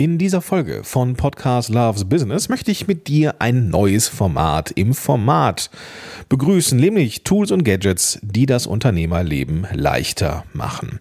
In 0.00 0.16
dieser 0.16 0.40
Folge 0.40 0.84
von 0.84 1.16
Podcast 1.16 1.70
Loves 1.70 2.04
Business 2.04 2.48
möchte 2.48 2.70
ich 2.70 2.86
mit 2.86 3.08
dir 3.08 3.34
ein 3.40 3.68
neues 3.68 4.06
Format 4.06 4.70
im 4.70 4.94
Format 4.94 5.70
begrüßen, 6.28 6.78
nämlich 6.78 7.24
Tools 7.24 7.50
und 7.50 7.64
Gadgets, 7.64 8.20
die 8.22 8.46
das 8.46 8.68
Unternehmerleben 8.68 9.66
leichter 9.72 10.44
machen. 10.52 11.00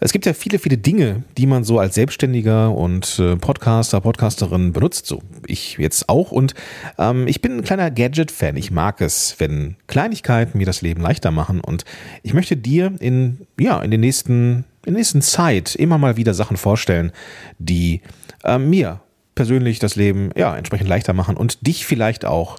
Es 0.00 0.10
gibt 0.10 0.24
ja 0.24 0.32
viele, 0.32 0.58
viele 0.58 0.78
Dinge, 0.78 1.24
die 1.36 1.44
man 1.46 1.64
so 1.64 1.78
als 1.78 1.96
Selbstständiger 1.96 2.74
und 2.74 3.18
äh, 3.18 3.36
Podcaster, 3.36 4.00
Podcasterin 4.00 4.72
benutzt, 4.72 5.04
so 5.04 5.20
ich 5.46 5.76
jetzt 5.76 6.08
auch. 6.08 6.32
Und 6.32 6.54
ähm, 6.96 7.28
ich 7.28 7.42
bin 7.42 7.58
ein 7.58 7.62
kleiner 7.62 7.90
Gadget-Fan. 7.90 8.56
Ich 8.56 8.70
mag 8.70 9.02
es, 9.02 9.34
wenn 9.36 9.76
Kleinigkeiten 9.86 10.56
mir 10.56 10.66
das 10.66 10.80
Leben 10.80 11.02
leichter 11.02 11.30
machen. 11.30 11.60
Und 11.60 11.84
ich 12.22 12.32
möchte 12.32 12.56
dir 12.56 12.94
in, 13.00 13.46
ja, 13.60 13.82
in 13.82 13.90
den 13.90 14.00
nächsten 14.00 14.64
in 14.86 14.92
der 14.92 15.00
nächsten 15.00 15.22
Zeit 15.22 15.74
immer 15.74 15.98
mal 15.98 16.16
wieder 16.16 16.34
Sachen 16.34 16.56
vorstellen, 16.56 17.12
die 17.58 18.02
äh, 18.44 18.58
mir 18.58 19.00
persönlich 19.34 19.78
das 19.78 19.96
Leben 19.96 20.30
ja 20.36 20.56
entsprechend 20.56 20.88
leichter 20.88 21.12
machen 21.12 21.36
und 21.36 21.66
dich 21.66 21.86
vielleicht 21.86 22.24
auch 22.24 22.58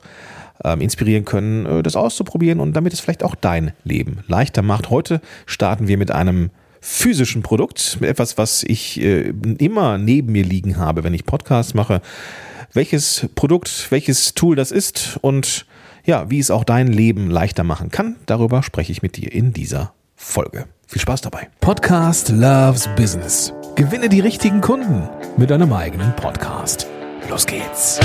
ähm, 0.63 0.82
inspirieren 0.82 1.26
können, 1.26 1.66
äh, 1.66 1.84
das 1.84 1.96
auszuprobieren 1.96 2.59
und 2.59 2.73
damit 2.73 2.94
es 2.94 2.99
vielleicht 2.99 3.23
auch 3.23 3.35
dein 3.35 3.73
Leben 3.84 4.23
leichter 4.27 4.62
macht. 4.62 4.90
Heute 4.90 5.22
starten 5.46 5.88
wir 5.88 5.98
mit 5.98 6.12
einem 6.12 6.49
physischen 6.82 7.41
Produkt, 7.41 7.98
mit 7.99 8.09
etwas, 8.09 8.38
was 8.38 8.63
ich 8.63 9.02
äh, 9.02 9.34
immer 9.57 9.98
neben 9.98 10.32
mir 10.32 10.44
liegen 10.44 10.77
habe, 10.77 11.04
wenn 11.04 11.13
ich 11.13 11.26
Podcasts 11.26 11.73
mache. 11.73 12.02
Welches 12.73 13.27
Produkt, 13.35 13.88
welches 13.90 14.34
Tool 14.34 14.55
das 14.55 14.71
ist 14.71 15.18
und 15.21 15.66
ja, 16.05 16.30
wie 16.30 16.40
es 16.40 16.52
auch 16.52 16.63
dein 16.63 16.88
Leben 16.88 17.30
leichter 17.30 17.63
machen 17.63 17.90
kann, 17.90 18.18
darüber 18.26 18.62
spreche 18.62 18.91
ich 18.91 19.02
mit 19.02 19.18
dir 19.18 19.32
in 19.32 19.54
dieser 19.54 19.94
Folge. 20.25 20.65
Viel 20.88 21.02
Spaß 21.02 21.21
dabei. 21.21 21.49
Podcast 21.61 22.29
Loves 22.29 22.89
Business. 22.97 23.53
Gewinne 23.75 24.09
die 24.09 24.20
richtigen 24.20 24.59
Kunden 24.59 25.07
mit 25.38 25.49
deinem 25.51 25.71
eigenen 25.71 26.13
Podcast. 26.15 26.88
Los 27.29 27.45
geht's. 27.45 27.99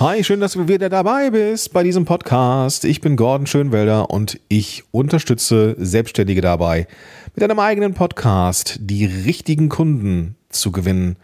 Hi, 0.00 0.24
schön, 0.24 0.40
dass 0.40 0.54
du 0.54 0.66
wieder 0.66 0.88
dabei 0.88 1.30
bist 1.30 1.72
bei 1.72 1.82
diesem 1.84 2.04
Podcast. 2.04 2.84
Ich 2.84 3.00
bin 3.00 3.16
Gordon 3.16 3.46
Schönwelder 3.46 4.10
und 4.10 4.40
ich 4.48 4.84
unterstütze 4.92 5.76
Selbstständige 5.78 6.40
dabei, 6.40 6.88
mit 7.36 7.44
einem 7.44 7.58
eigenen 7.60 7.94
Podcast 7.94 8.78
die 8.80 9.04
richtigen 9.04 9.68
Kunden 9.68 10.36
zu 10.48 10.72
gewinnen 10.72 11.16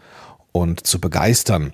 und 0.54 0.86
zu 0.86 1.00
begeistern. 1.00 1.72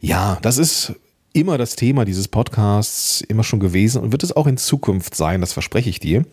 Ja, 0.00 0.38
das 0.40 0.56
ist 0.56 0.94
immer 1.32 1.58
das 1.58 1.74
Thema 1.74 2.04
dieses 2.04 2.28
Podcasts, 2.28 3.22
immer 3.22 3.42
schon 3.42 3.58
gewesen 3.58 4.00
und 4.00 4.12
wird 4.12 4.22
es 4.22 4.34
auch 4.34 4.46
in 4.46 4.56
Zukunft 4.56 5.16
sein, 5.16 5.40
das 5.40 5.52
verspreche 5.52 5.90
ich 5.90 5.98
dir. 5.98 6.24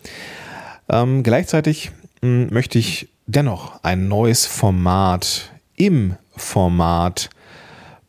Ähm, 0.88 1.24
gleichzeitig 1.24 1.90
mh, 2.22 2.28
hm, 2.28 2.48
möchte 2.54 2.78
ich 2.78 3.08
dennoch 3.26 3.82
ein 3.82 4.06
neues 4.06 4.46
Format 4.46 5.50
im 5.74 6.14
Format 6.36 7.30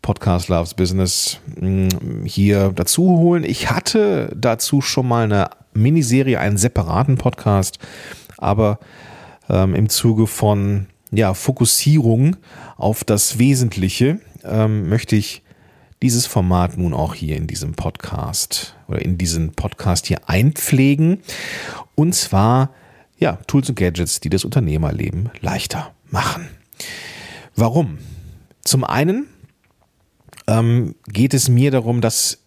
Podcast 0.04 0.50
Loves 0.50 0.76
Business 0.76 1.40
mh, 1.60 1.90
hm, 1.92 2.26
hier 2.26 2.72
dazu 2.76 3.04
holen. 3.17 3.44
Ich 3.44 3.72
hatte 3.72 4.32
dazu 4.36 4.82
schon 4.82 5.08
mal 5.08 5.23
eine 5.23 5.50
Miniserie, 5.73 6.40
einen 6.40 6.58
separaten 6.58 7.17
Podcast, 7.17 7.80
aber 8.38 8.78
ähm, 9.50 9.73
im 9.73 9.90
Zuge 9.90 10.28
von 10.28 10.86
ja, 11.11 11.33
Fokussierung 11.33 12.38
auf 12.77 13.03
das 13.03 13.39
Wesentliche 13.39 14.19
ähm, 14.43 14.89
möchte 14.89 15.15
ich 15.15 15.43
dieses 16.02 16.25
Format 16.25 16.77
nun 16.77 16.93
auch 16.93 17.13
hier 17.13 17.35
in 17.35 17.47
diesem 17.47 17.73
Podcast 17.73 18.75
oder 18.88 19.02
in 19.02 19.17
diesen 19.17 19.52
Podcast 19.52 20.07
hier 20.07 20.30
einpflegen. 20.30 21.21
Und 21.95 22.15
zwar, 22.15 22.73
ja, 23.17 23.37
Tools 23.47 23.69
und 23.69 23.75
Gadgets, 23.75 24.19
die 24.19 24.30
das 24.30 24.45
Unternehmerleben 24.45 25.30
leichter 25.41 25.93
machen. 26.09 26.47
Warum? 27.55 27.97
Zum 28.63 28.83
einen 28.83 29.27
ähm, 30.48 30.95
geht 31.08 31.33
es 31.33 31.49
mir 31.49 31.71
darum, 31.71 32.02
dass 32.02 32.39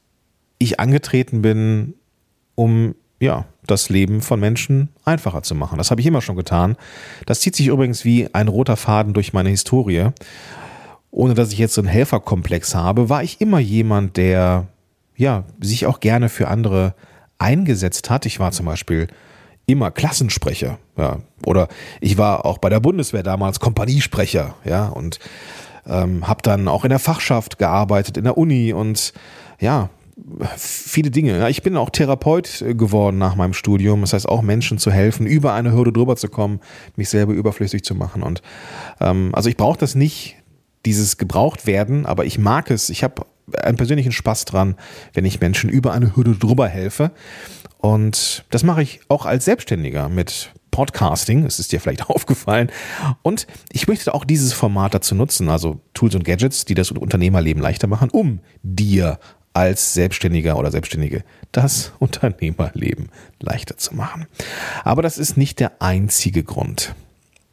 ich 0.59 0.81
angetreten 0.81 1.43
bin, 1.43 1.95
um 2.55 2.95
ja, 3.21 3.47
das 3.67 3.89
Leben 3.89 4.21
von 4.21 4.41
Menschen 4.41 4.89
einfacher 5.05 5.43
zu 5.43 5.55
machen. 5.55 5.79
Das 5.79 5.91
habe 5.91 6.01
ich 6.01 6.07
immer 6.07 6.21
schon 6.21 6.37
getan. 6.37 6.77
Das 7.27 7.41
zieht 7.41 7.55
sich 7.55 7.69
übrigens 7.69 8.05
wie 8.05 8.29
ein 8.35 8.49
roter 8.49 8.77
Faden 8.77 9.15
durch 9.15 9.33
meine 9.33 9.51
Historie. 9.51 10.09
Ohne 11.11 11.35
dass 11.35 11.53
ich 11.53 11.59
jetzt 11.59 11.75
so 11.75 11.81
einen 11.81 11.89
Helferkomplex 11.89 12.75
habe, 12.75 13.09
war 13.09 13.23
ich 13.23 13.41
immer 13.41 13.59
jemand, 13.59 14.17
der 14.17 14.67
ja, 15.17 15.45
sich 15.61 15.87
auch 15.87 16.01
gerne 16.01 16.29
für 16.29 16.49
andere 16.49 16.95
eingesetzt 17.39 18.11
hat. 18.11 18.27
Ich 18.27 18.41
war 18.41 18.53
zum 18.53 18.67
Beispiel 18.67 19.09
immer 19.67 19.91
Klassensprecher, 19.91 20.79
ja, 20.97 21.19
oder 21.45 21.69
ich 22.01 22.19
war 22.19 22.45
auch 22.45 22.59
bei 22.59 22.69
der 22.69 22.81
Bundeswehr 22.81 23.23
damals 23.23 23.61
Kompaniesprecher, 23.61 24.55
ja, 24.65 24.89
und 24.89 25.19
ähm, 25.87 26.27
habe 26.27 26.43
dann 26.43 26.69
auch 26.69 26.85
in 26.85 26.91
der 26.91 26.99
Fachschaft 26.99 27.59
gearbeitet, 27.59 28.17
in 28.17 28.25
der 28.25 28.39
Uni 28.39 28.73
und 28.73 29.13
ja, 29.61 29.91
viele 30.57 31.11
Dinge. 31.11 31.49
Ich 31.49 31.63
bin 31.63 31.77
auch 31.77 31.91
Therapeut 31.91 32.63
äh, 32.63 32.75
geworden 32.75 33.19
nach 33.19 33.35
meinem 33.35 33.55
Studium. 33.55 34.03
Das 34.03 34.13
heißt, 34.13 34.29
auch 34.29 34.43
Menschen 34.43 34.79
zu 34.79 34.91
helfen, 34.91 35.27
über 35.27 35.55
eine 35.55 35.73
Hürde 35.73 35.93
drüber 35.93 36.17
zu 36.17 36.29
kommen, 36.29 36.61
mich 36.97 37.09
selber 37.09 37.33
überflüssig 37.33 37.85
zu 37.85 37.95
machen. 37.95 38.23
Und 38.23 38.43
ähm, 39.01 39.31
also 39.35 39.49
ich 39.49 39.57
brauche 39.57 39.79
das 39.79 39.95
nicht, 39.95 40.37
dieses 40.85 41.17
gebraucht 41.17 41.67
werden, 41.67 42.07
aber 42.07 42.25
ich 42.25 42.39
mag 42.39 42.71
es. 42.71 42.91
Ich 42.91 43.05
habe 43.05 43.25
einen 43.63 43.77
persönlichen 43.77 44.13
Spaß 44.13 44.45
dran, 44.45 44.77
wenn 45.15 45.25
ich 45.25 45.41
Menschen 45.41 45.71
über 45.71 45.93
eine 45.93 46.17
Hürde 46.17 46.33
drüber 46.33 46.69
helfe. 46.69 47.13
Und 47.79 48.45
das 48.51 48.63
mache 48.63 48.83
ich 48.83 49.01
auch 49.09 49.27
als 49.27 49.45
Selbstständiger 49.45 50.09
mit 50.09 50.53
Podcasting. 50.71 51.45
Es 51.45 51.59
ist 51.59 51.73
dir 51.73 51.81
vielleicht 51.81 52.09
aufgefallen. 52.11 52.71
Und 53.23 53.47
ich 53.73 53.87
möchte 53.87 54.13
auch 54.15 54.25
dieses 54.25 54.53
Format 54.53 54.95
dazu 54.95 55.15
nutzen, 55.15 55.49
also 55.49 55.81
Tools 55.95 56.15
und 56.15 56.25
Gadgets, 56.25 56.65
die 56.65 56.75
das 56.75 56.91
Unternehmerleben 56.91 57.63
leichter 57.63 57.87
machen, 57.87 58.11
um 58.11 58.41
dir 58.63 59.19
als 59.55 59.95
Selbstständiger 59.95 60.57
oder 60.57 60.71
Selbstständige 60.71 61.25
das 61.53 61.93
Unternehmerleben 61.99 63.09
leichter 63.41 63.77
zu 63.77 63.95
machen. 63.95 64.27
Aber 64.85 65.03
das 65.03 65.19
ist 65.19 65.37
nicht 65.37 65.61
der 65.61 65.81
einzige 65.81 66.43
Grund. 66.43 66.95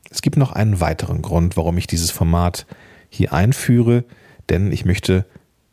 Es 0.10 0.22
gibt 0.22 0.38
noch 0.38 0.52
einen 0.52 0.82
weiteren 0.82 1.22
Grund, 1.22 1.56
warum 1.58 1.78
ich 1.78 1.88
dieses 1.88 2.12
Format 2.12 2.66
hier 3.10 3.34
einführe, 3.34 4.04
denn 4.50 4.72
ich 4.72 4.86
möchte 4.86 5.26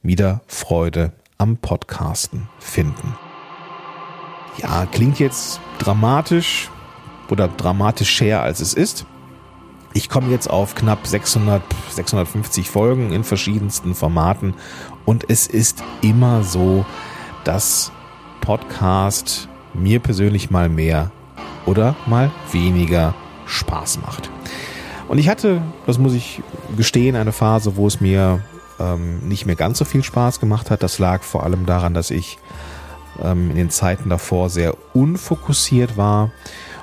wieder 0.02 0.42
Freude 0.46 1.12
am 1.38 1.56
Podcasten 1.56 2.48
finden. 2.58 3.16
Ja, 4.58 4.86
klingt 4.86 5.18
jetzt 5.18 5.60
dramatisch 5.78 6.70
oder 7.28 7.48
dramatischer 7.48 8.42
als 8.42 8.60
es 8.60 8.74
ist. 8.74 9.06
Ich 9.92 10.08
komme 10.08 10.30
jetzt 10.30 10.48
auf 10.48 10.74
knapp 10.74 11.06
600, 11.06 11.62
650 11.90 12.68
Folgen 12.68 13.12
in 13.12 13.24
verschiedensten 13.24 13.94
Formaten 13.94 14.54
und 15.06 15.30
es 15.30 15.46
ist 15.46 15.82
immer 16.02 16.42
so, 16.42 16.84
dass 17.44 17.92
Podcast 18.42 19.48
mir 19.72 20.00
persönlich 20.00 20.50
mal 20.50 20.68
mehr 20.68 21.10
oder 21.64 21.96
mal 22.06 22.30
weniger 22.52 23.14
Spaß 23.46 24.00
macht. 24.02 24.30
Und 25.08 25.18
ich 25.18 25.28
hatte, 25.28 25.62
das 25.86 25.98
muss 25.98 26.12
ich 26.12 26.42
gestehen, 26.76 27.16
eine 27.16 27.32
Phase, 27.32 27.76
wo 27.76 27.86
es 27.86 28.00
mir 28.00 28.42
ähm, 28.78 29.20
nicht 29.20 29.46
mehr 29.46 29.56
ganz 29.56 29.78
so 29.78 29.84
viel 29.84 30.02
Spaß 30.02 30.40
gemacht 30.40 30.70
hat. 30.70 30.82
Das 30.82 30.98
lag 30.98 31.22
vor 31.22 31.44
allem 31.44 31.64
daran, 31.66 31.94
dass 31.94 32.10
ich 32.10 32.38
ähm, 33.22 33.50
in 33.50 33.56
den 33.56 33.70
Zeiten 33.70 34.10
davor 34.10 34.50
sehr 34.50 34.74
unfokussiert 34.94 35.96
war 35.96 36.32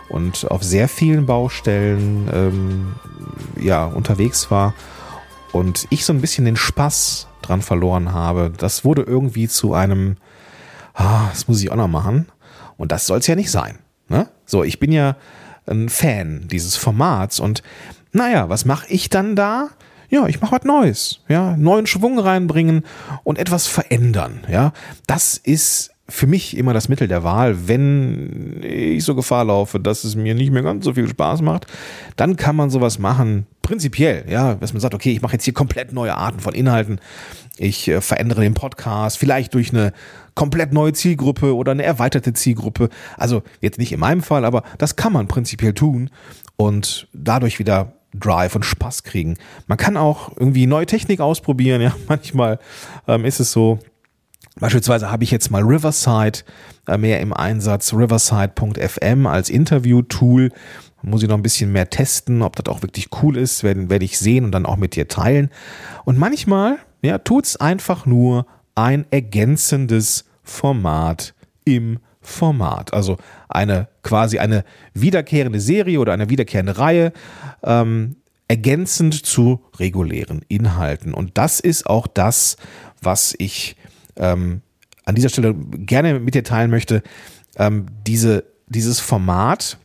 und 0.09 0.49
auf 0.49 0.63
sehr 0.63 0.87
vielen 0.87 1.25
Baustellen 1.25 2.29
ähm, 2.33 2.95
ja, 3.61 3.85
unterwegs 3.85 4.49
war 4.51 4.73
und 5.51 5.87
ich 5.89 6.05
so 6.05 6.13
ein 6.13 6.21
bisschen 6.21 6.45
den 6.45 6.55
Spaß 6.55 7.27
dran 7.47 7.61
verloren 7.61 8.13
habe. 8.13 8.51
Das 8.57 8.83
wurde 8.83 9.03
irgendwie 9.03 9.47
zu 9.47 9.73
einem, 9.73 10.17
ah, 10.93 11.27
das 11.29 11.47
muss 11.47 11.61
ich 11.61 11.71
auch 11.71 11.75
noch 11.75 11.87
machen. 11.87 12.27
Und 12.77 12.91
das 12.91 13.05
soll 13.05 13.19
es 13.19 13.27
ja 13.27 13.35
nicht 13.35 13.51
sein. 13.51 13.79
Ne? 14.09 14.27
So, 14.45 14.63
ich 14.63 14.79
bin 14.79 14.91
ja 14.91 15.15
ein 15.65 15.89
Fan 15.89 16.47
dieses 16.49 16.75
Formats 16.75 17.39
und 17.39 17.63
naja, 18.11 18.49
was 18.49 18.65
mache 18.65 18.87
ich 18.89 19.09
dann 19.09 19.35
da? 19.35 19.69
Ja, 20.09 20.27
ich 20.27 20.41
mache 20.41 20.57
was 20.57 20.63
Neues, 20.63 21.21
ja, 21.27 21.57
neuen 21.57 21.87
Schwung 21.87 22.19
reinbringen 22.19 22.85
und 23.23 23.39
etwas 23.39 23.65
verändern, 23.65 24.41
ja. 24.47 24.73
Das 25.07 25.37
ist 25.37 25.92
für 26.09 26.27
mich 26.27 26.57
immer 26.57 26.73
das 26.73 26.89
Mittel 26.89 27.07
der 27.07 27.23
Wahl, 27.23 27.67
wenn 27.67 28.61
ich 28.61 29.05
so 29.05 29.15
Gefahr 29.15 29.45
laufe, 29.45 29.79
dass 29.79 30.03
es 30.03 30.15
mir 30.15 30.35
nicht 30.35 30.51
mehr 30.51 30.61
ganz 30.61 30.83
so 30.83 30.93
viel 30.93 31.07
Spaß 31.07 31.41
macht, 31.41 31.65
dann 32.17 32.35
kann 32.35 32.57
man 32.57 32.69
sowas 32.69 32.99
machen, 32.99 33.47
prinzipiell, 33.61 34.25
ja, 34.29 34.55
dass 34.55 34.73
man 34.73 34.81
sagt, 34.81 34.93
okay, 34.93 35.13
ich 35.13 35.21
mache 35.21 35.33
jetzt 35.33 35.45
hier 35.45 35.53
komplett 35.53 35.93
neue 35.93 36.15
Arten 36.15 36.41
von 36.41 36.53
Inhalten, 36.53 36.99
ich 37.57 37.87
äh, 37.87 38.01
verändere 38.01 38.41
den 38.41 38.53
Podcast, 38.53 39.17
vielleicht 39.17 39.53
durch 39.53 39.71
eine 39.71 39.93
komplett 40.35 40.73
neue 40.73 40.91
Zielgruppe 40.91 41.55
oder 41.55 41.71
eine 41.71 41.83
erweiterte 41.83 42.33
Zielgruppe, 42.33 42.89
also 43.17 43.41
jetzt 43.61 43.79
nicht 43.79 43.93
in 43.93 43.99
meinem 44.01 44.23
Fall, 44.23 44.43
aber 44.43 44.63
das 44.77 44.97
kann 44.97 45.13
man 45.13 45.29
prinzipiell 45.29 45.73
tun 45.73 46.09
und 46.57 47.07
dadurch 47.13 47.59
wieder 47.59 47.93
Drive 48.13 48.55
und 48.55 48.65
Spaß 48.65 49.03
kriegen. 49.03 49.37
Man 49.67 49.77
kann 49.77 49.97
auch 49.97 50.35
irgendwie 50.37 50.67
neue 50.67 50.85
Technik 50.85 51.21
ausprobieren, 51.21 51.81
ja, 51.81 51.95
manchmal 52.09 52.59
ähm, 53.07 53.23
ist 53.23 53.39
es 53.39 53.53
so, 53.53 53.79
Beispielsweise 54.59 55.11
habe 55.11 55.23
ich 55.23 55.31
jetzt 55.31 55.49
mal 55.49 55.63
Riverside 55.63 56.39
äh, 56.87 56.97
mehr 56.97 57.19
im 57.19 57.33
Einsatz, 57.33 57.93
riverside.fm 57.93 59.27
als 59.27 59.49
Interview-Tool. 59.49 60.51
Muss 61.01 61.23
ich 61.23 61.29
noch 61.29 61.37
ein 61.37 61.43
bisschen 61.43 61.71
mehr 61.71 61.89
testen, 61.89 62.41
ob 62.41 62.55
das 62.55 62.73
auch 62.73 62.81
wirklich 62.81 63.09
cool 63.21 63.35
ist, 63.35 63.63
werde, 63.63 63.89
werde 63.89 64.05
ich 64.05 64.17
sehen 64.17 64.45
und 64.45 64.51
dann 64.51 64.65
auch 64.65 64.77
mit 64.77 64.95
dir 64.95 65.07
teilen. 65.07 65.49
Und 66.05 66.17
manchmal 66.17 66.77
ja, 67.01 67.17
tut 67.17 67.45
es 67.45 67.57
einfach 67.57 68.05
nur 68.05 68.45
ein 68.75 69.05
ergänzendes 69.11 70.25
Format 70.43 71.33
im 71.65 71.99
Format. 72.21 72.93
Also 72.93 73.17
eine 73.49 73.89
quasi 74.01 74.39
eine 74.39 74.63
wiederkehrende 74.93 75.59
Serie 75.59 75.99
oder 75.99 76.13
eine 76.13 76.29
wiederkehrende 76.29 76.77
Reihe, 76.77 77.11
ähm, 77.63 78.15
ergänzend 78.47 79.25
zu 79.25 79.61
regulären 79.77 80.41
Inhalten. 80.47 81.13
Und 81.13 81.37
das 81.37 81.59
ist 81.59 81.87
auch 81.87 82.07
das, 82.07 82.57
was 83.01 83.35
ich 83.37 83.75
ähm, 84.17 84.61
an 85.05 85.15
dieser 85.15 85.29
Stelle 85.29 85.53
gerne 85.53 86.19
mit 86.19 86.35
dir 86.35 86.43
teilen 86.43 86.71
möchte. 86.71 87.03
Ähm, 87.57 87.87
diese, 88.07 88.45
dieses 88.67 88.99
Format, 88.99 89.77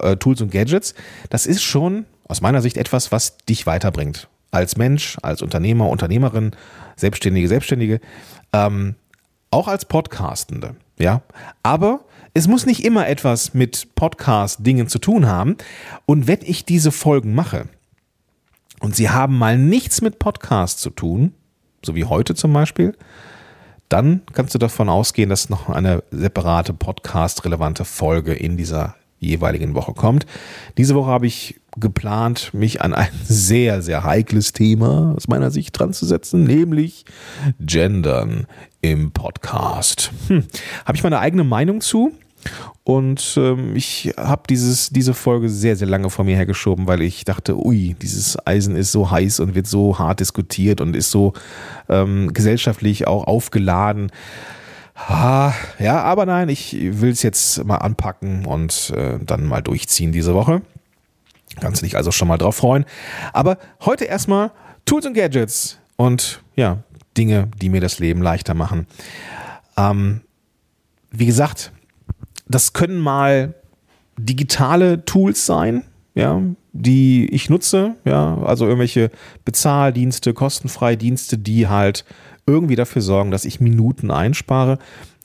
äh, 0.00 0.16
Tools 0.16 0.40
und 0.40 0.50
Gadgets, 0.50 0.94
das 1.30 1.46
ist 1.46 1.62
schon 1.62 2.06
aus 2.26 2.40
meiner 2.40 2.62
Sicht 2.62 2.76
etwas, 2.76 3.12
was 3.12 3.36
dich 3.38 3.66
weiterbringt. 3.66 4.28
Als 4.50 4.76
Mensch, 4.76 5.18
als 5.22 5.42
Unternehmer, 5.42 5.88
Unternehmerin, 5.88 6.52
Selbstständige, 6.96 7.48
Selbstständige, 7.48 8.00
ähm, 8.52 8.96
auch 9.50 9.68
als 9.68 9.84
Podcastende, 9.84 10.76
ja. 10.98 11.22
Aber 11.62 12.04
es 12.34 12.48
muss 12.48 12.64
nicht 12.64 12.84
immer 12.84 13.08
etwas 13.08 13.52
mit 13.52 13.94
Podcast-Dingen 13.94 14.88
zu 14.88 14.98
tun 14.98 15.26
haben. 15.26 15.56
Und 16.06 16.26
wenn 16.26 16.38
ich 16.42 16.64
diese 16.64 16.90
Folgen 16.90 17.34
mache 17.34 17.68
und 18.80 18.96
sie 18.96 19.10
haben 19.10 19.36
mal 19.36 19.58
nichts 19.58 20.00
mit 20.00 20.18
Podcast 20.18 20.80
zu 20.80 20.90
tun, 20.90 21.34
so 21.84 21.94
wie 21.94 22.04
heute 22.04 22.34
zum 22.34 22.52
Beispiel, 22.52 22.96
dann 23.92 24.22
kannst 24.32 24.54
du 24.54 24.58
davon 24.58 24.88
ausgehen, 24.88 25.28
dass 25.28 25.50
noch 25.50 25.68
eine 25.68 26.02
separate 26.10 26.72
Podcast-relevante 26.72 27.84
Folge 27.84 28.32
in 28.32 28.56
dieser 28.56 28.96
jeweiligen 29.18 29.74
Woche 29.74 29.92
kommt. 29.92 30.26
Diese 30.78 30.94
Woche 30.94 31.10
habe 31.10 31.26
ich 31.26 31.60
geplant, 31.76 32.54
mich 32.54 32.80
an 32.80 32.94
ein 32.94 33.10
sehr, 33.24 33.82
sehr 33.82 34.02
heikles 34.02 34.52
Thema 34.52 35.14
aus 35.14 35.28
meiner 35.28 35.50
Sicht 35.50 35.78
dran 35.78 35.92
zu 35.92 36.06
setzen, 36.06 36.44
nämlich 36.44 37.04
Gendern 37.60 38.46
im 38.80 39.12
Podcast. 39.12 40.10
Hm. 40.28 40.44
Habe 40.86 40.96
ich 40.96 41.02
meine 41.02 41.18
eigene 41.18 41.44
Meinung 41.44 41.82
zu? 41.82 42.12
Und 42.84 43.34
ähm, 43.36 43.76
ich 43.76 44.12
habe 44.16 44.42
diese 44.48 45.14
Folge 45.14 45.48
sehr, 45.48 45.76
sehr 45.76 45.86
lange 45.86 46.10
vor 46.10 46.24
mir 46.24 46.36
hergeschoben, 46.36 46.86
weil 46.88 47.02
ich 47.02 47.24
dachte, 47.24 47.56
ui, 47.56 47.94
dieses 48.00 48.44
Eisen 48.46 48.74
ist 48.74 48.92
so 48.92 49.10
heiß 49.10 49.40
und 49.40 49.54
wird 49.54 49.66
so 49.66 49.98
hart 49.98 50.20
diskutiert 50.20 50.80
und 50.80 50.96
ist 50.96 51.10
so 51.10 51.32
ähm, 51.88 52.32
gesellschaftlich 52.32 53.06
auch 53.06 53.26
aufgeladen. 53.26 54.10
Ah, 54.94 55.52
ja, 55.78 56.02
aber 56.02 56.26
nein, 56.26 56.48
ich 56.48 56.76
will 56.80 57.10
es 57.10 57.22
jetzt 57.22 57.64
mal 57.64 57.76
anpacken 57.76 58.46
und 58.46 58.92
äh, 58.96 59.18
dann 59.24 59.46
mal 59.46 59.62
durchziehen 59.62 60.12
diese 60.12 60.34
Woche. 60.34 60.62
Kannst 61.60 61.82
dich 61.82 61.96
also 61.96 62.10
schon 62.10 62.28
mal 62.28 62.38
drauf 62.38 62.56
freuen. 62.56 62.84
Aber 63.32 63.58
heute 63.84 64.04
erstmal 64.04 64.50
Tools 64.84 65.06
und 65.06 65.14
Gadgets 65.14 65.78
und 65.96 66.42
ja, 66.56 66.78
Dinge, 67.16 67.48
die 67.60 67.68
mir 67.68 67.80
das 67.80 67.98
Leben 67.98 68.22
leichter 68.22 68.54
machen. 68.54 68.86
Ähm, 69.76 70.22
wie 71.10 71.26
gesagt, 71.26 71.72
das 72.54 72.72
können 72.72 72.98
mal 72.98 73.54
digitale 74.18 75.04
Tools 75.04 75.46
sein, 75.46 75.84
ja, 76.14 76.40
die 76.72 77.26
ich 77.32 77.50
nutze, 77.50 77.96
ja, 78.04 78.38
also 78.44 78.64
irgendwelche 78.64 79.10
Bezahldienste, 79.44 80.34
kostenfreie 80.34 80.96
Dienste, 80.96 81.38
die 81.38 81.68
halt 81.68 82.04
irgendwie 82.46 82.76
dafür 82.76 83.02
sorgen, 83.02 83.30
dass 83.30 83.44
ich 83.44 83.60
Minuten 83.60 84.10
einspare. 84.10 84.78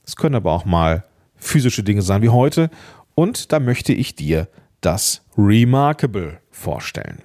Es 0.05 0.15
können 0.15 0.35
aber 0.35 0.51
auch 0.51 0.65
mal 0.65 1.03
physische 1.35 1.83
Dinge 1.83 2.01
sein 2.01 2.21
wie 2.21 2.29
heute. 2.29 2.69
Und 3.15 3.51
da 3.51 3.59
möchte 3.59 3.93
ich 3.93 4.15
dir 4.15 4.47
das 4.81 5.21
Remarkable 5.37 6.39
vorstellen. 6.51 7.19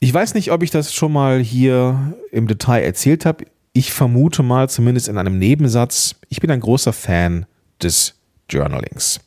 Ich 0.00 0.12
weiß 0.12 0.34
nicht, 0.34 0.52
ob 0.52 0.62
ich 0.62 0.70
das 0.70 0.92
schon 0.92 1.12
mal 1.12 1.40
hier 1.40 2.14
im 2.32 2.46
Detail 2.46 2.82
erzählt 2.82 3.24
habe. 3.24 3.46
Ich 3.72 3.92
vermute 3.92 4.42
mal, 4.42 4.68
zumindest 4.68 5.08
in 5.08 5.18
einem 5.18 5.38
Nebensatz, 5.38 6.16
ich 6.28 6.40
bin 6.40 6.50
ein 6.50 6.60
großer 6.60 6.92
Fan 6.92 7.46
des 7.82 8.15
Journalings. 8.48 9.20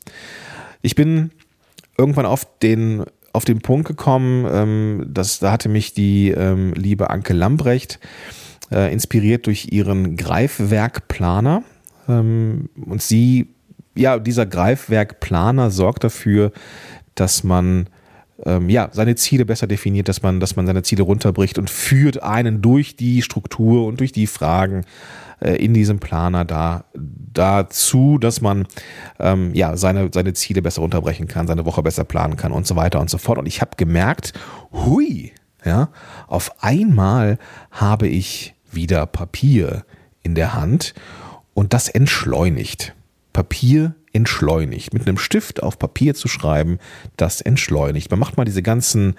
Ich 0.82 0.94
bin 0.94 1.30
irgendwann 1.98 2.26
auf 2.26 2.46
den, 2.60 3.04
auf 3.32 3.44
den 3.44 3.60
Punkt 3.60 3.86
gekommen, 3.86 4.46
ähm, 4.50 5.06
dass, 5.08 5.38
da 5.38 5.52
hatte 5.52 5.68
mich 5.68 5.92
die 5.92 6.30
ähm, 6.30 6.72
liebe 6.74 7.10
Anke 7.10 7.32
Lambrecht 7.32 7.98
äh, 8.70 8.92
inspiriert 8.92 9.46
durch 9.46 9.72
ihren 9.72 10.16
Greifwerkplaner. 10.16 11.62
Ähm, 12.08 12.70
und 12.86 13.02
sie, 13.02 13.48
ja, 13.94 14.18
dieser 14.18 14.46
Greifwerkplaner 14.46 15.70
sorgt 15.70 16.04
dafür, 16.04 16.52
dass 17.14 17.44
man 17.44 17.88
ähm, 18.46 18.70
ja, 18.70 18.88
seine 18.92 19.16
Ziele 19.16 19.44
besser 19.44 19.66
definiert, 19.66 20.08
dass 20.08 20.22
man, 20.22 20.40
dass 20.40 20.56
man 20.56 20.66
seine 20.66 20.82
Ziele 20.82 21.02
runterbricht 21.02 21.58
und 21.58 21.68
führt 21.68 22.22
einen 22.22 22.62
durch 22.62 22.96
die 22.96 23.22
Struktur 23.22 23.86
und 23.86 24.00
durch 24.00 24.12
die 24.12 24.26
Fragen 24.26 24.84
in 25.40 25.74
diesem 25.74 25.98
Planer 26.00 26.44
da, 26.44 26.84
dazu, 26.94 28.18
dass 28.18 28.40
man 28.40 28.66
ähm, 29.18 29.54
ja, 29.54 29.76
seine, 29.76 30.10
seine 30.12 30.32
Ziele 30.34 30.62
besser 30.62 30.82
runterbrechen 30.82 31.28
kann, 31.28 31.46
seine 31.46 31.64
Woche 31.64 31.82
besser 31.82 32.04
planen 32.04 32.36
kann 32.36 32.52
und 32.52 32.66
so 32.66 32.76
weiter 32.76 33.00
und 33.00 33.10
so 33.10 33.18
fort. 33.18 33.38
Und 33.38 33.46
ich 33.46 33.60
habe 33.60 33.72
gemerkt, 33.76 34.32
hui, 34.72 35.32
ja, 35.64 35.90
auf 36.26 36.62
einmal 36.62 37.38
habe 37.70 38.08
ich 38.08 38.54
wieder 38.70 39.06
Papier 39.06 39.84
in 40.22 40.34
der 40.34 40.54
Hand 40.54 40.94
und 41.54 41.72
das 41.72 41.88
entschleunigt. 41.88 42.94
Papier 43.32 43.94
entschleunigt. 44.12 44.92
Mit 44.92 45.06
einem 45.06 45.18
Stift 45.18 45.62
auf 45.62 45.78
Papier 45.78 46.14
zu 46.14 46.28
schreiben, 46.28 46.78
das 47.16 47.40
entschleunigt. 47.40 48.10
Man 48.10 48.20
macht 48.20 48.36
mal 48.36 48.44
diese 48.44 48.62
ganzen 48.62 49.14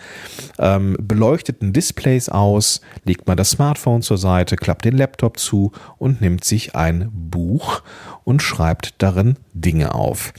ähm, 0.59 0.97
beleuchteten 0.99 1.73
Displays 1.73 2.29
aus, 2.29 2.81
legt 3.05 3.27
mal 3.27 3.35
das 3.35 3.51
Smartphone 3.51 4.01
zur 4.01 4.17
Seite, 4.17 4.55
klappt 4.55 4.85
den 4.85 4.97
Laptop 4.97 5.39
zu 5.39 5.71
und 5.97 6.21
nimmt 6.21 6.43
sich 6.43 6.75
ein 6.75 7.09
Buch 7.11 7.83
und 8.23 8.41
schreibt 8.41 8.95
darin 8.97 9.38
Dinge 9.53 9.95
auf. 9.95 10.33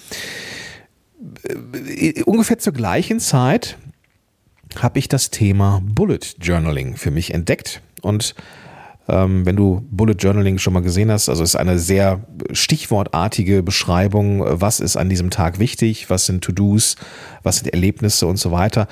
Äh, 1.44 2.22
ungefähr 2.24 2.58
zur 2.58 2.72
gleichen 2.72 3.20
Zeit 3.20 3.78
habe 4.78 4.98
ich 4.98 5.08
das 5.08 5.30
Thema 5.30 5.80
Bullet 5.82 6.20
Journaling 6.40 6.96
für 6.96 7.10
mich 7.10 7.34
entdeckt 7.34 7.82
und 8.00 8.34
wenn 9.06 9.56
du 9.56 9.86
Bullet 9.90 10.14
Journaling 10.18 10.58
schon 10.58 10.72
mal 10.72 10.82
gesehen 10.82 11.10
hast, 11.10 11.28
also 11.28 11.42
ist 11.42 11.56
eine 11.56 11.78
sehr 11.78 12.20
stichwortartige 12.52 13.62
Beschreibung, 13.62 14.42
was 14.44 14.80
ist 14.80 14.96
an 14.96 15.08
diesem 15.08 15.30
Tag 15.30 15.58
wichtig, 15.58 16.08
was 16.08 16.26
sind 16.26 16.44
To-Dos, 16.44 16.96
was 17.42 17.58
sind 17.58 17.72
Erlebnisse 17.72 18.26
und 18.26 18.36
so 18.36 18.52
weiter. 18.52 18.86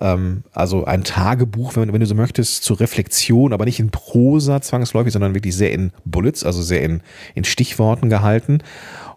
Ähm, 0.00 0.42
also 0.52 0.84
ein 0.84 1.04
Tagebuch, 1.04 1.76
wenn, 1.76 1.92
wenn, 1.92 2.00
du 2.00 2.06
so 2.06 2.14
möchtest, 2.14 2.64
zur 2.64 2.80
Reflexion, 2.80 3.52
aber 3.52 3.64
nicht 3.64 3.78
in 3.78 3.90
Prosa 3.90 4.60
zwangsläufig, 4.60 5.12
sondern 5.12 5.34
wirklich 5.34 5.56
sehr 5.56 5.72
in 5.72 5.92
Bullets, 6.04 6.44
also 6.44 6.62
sehr 6.62 6.82
in, 6.82 7.00
in 7.34 7.44
Stichworten 7.44 8.08
gehalten. 8.08 8.62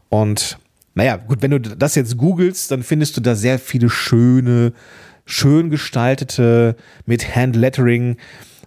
Und 0.09 0.59
naja, 0.93 1.17
gut, 1.17 1.41
wenn 1.41 1.51
du 1.51 1.59
das 1.59 1.95
jetzt 1.95 2.17
googelst, 2.17 2.71
dann 2.71 2.83
findest 2.83 3.17
du 3.17 3.21
da 3.21 3.35
sehr 3.35 3.59
viele 3.59 3.89
schöne, 3.89 4.73
schön 5.25 5.69
gestaltete, 5.69 6.75
mit 7.05 7.35
Handlettering, 7.35 8.17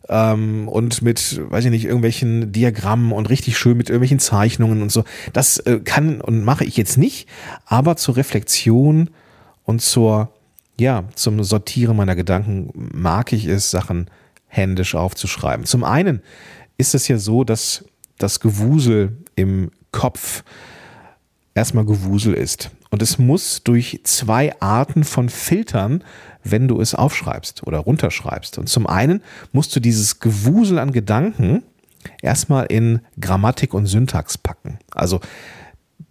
ähm, 0.08 0.68
und 0.68 1.02
mit, 1.02 1.40
weiß 1.50 1.66
ich 1.66 1.70
nicht, 1.70 1.84
irgendwelchen 1.84 2.52
Diagrammen 2.52 3.12
und 3.12 3.28
richtig 3.28 3.58
schön 3.58 3.76
mit 3.76 3.88
irgendwelchen 3.88 4.18
Zeichnungen 4.18 4.82
und 4.82 4.90
so. 4.90 5.04
Das 5.32 5.58
äh, 5.58 5.80
kann 5.80 6.20
und 6.20 6.44
mache 6.44 6.64
ich 6.64 6.76
jetzt 6.76 6.98
nicht, 6.98 7.28
aber 7.66 7.96
zur 7.96 8.16
Reflexion 8.16 9.10
und 9.64 9.82
zur, 9.82 10.32
ja, 10.78 11.04
zum 11.14 11.42
Sortieren 11.44 11.96
meiner 11.96 12.16
Gedanken 12.16 12.70
mag 12.74 13.32
ich 13.32 13.46
es, 13.46 13.70
Sachen 13.70 14.10
händisch 14.46 14.94
aufzuschreiben. 14.94 15.66
Zum 15.66 15.84
einen 15.84 16.22
ist 16.78 16.94
es 16.94 17.06
ja 17.08 17.18
so, 17.18 17.44
dass 17.44 17.84
das 18.16 18.40
Gewusel 18.40 19.18
im 19.36 19.70
Kopf 19.92 20.42
erstmal 21.58 21.84
Gewusel 21.84 22.34
ist. 22.34 22.70
Und 22.90 23.02
es 23.02 23.18
muss 23.18 23.62
durch 23.62 24.00
zwei 24.04 24.58
Arten 24.60 25.04
von 25.04 25.28
Filtern 25.28 26.02
wenn 26.50 26.68
du 26.68 26.80
es 26.80 26.94
aufschreibst 26.94 27.66
oder 27.66 27.78
runterschreibst. 27.78 28.58
Und 28.58 28.68
zum 28.68 28.86
einen 28.86 29.22
musst 29.52 29.74
du 29.74 29.80
dieses 29.80 30.20
Gewusel 30.20 30.78
an 30.78 30.92
Gedanken 30.92 31.62
erstmal 32.22 32.66
in 32.66 33.00
Grammatik 33.20 33.74
und 33.74 33.86
Syntax 33.86 34.38
packen. 34.38 34.78
Also 34.92 35.20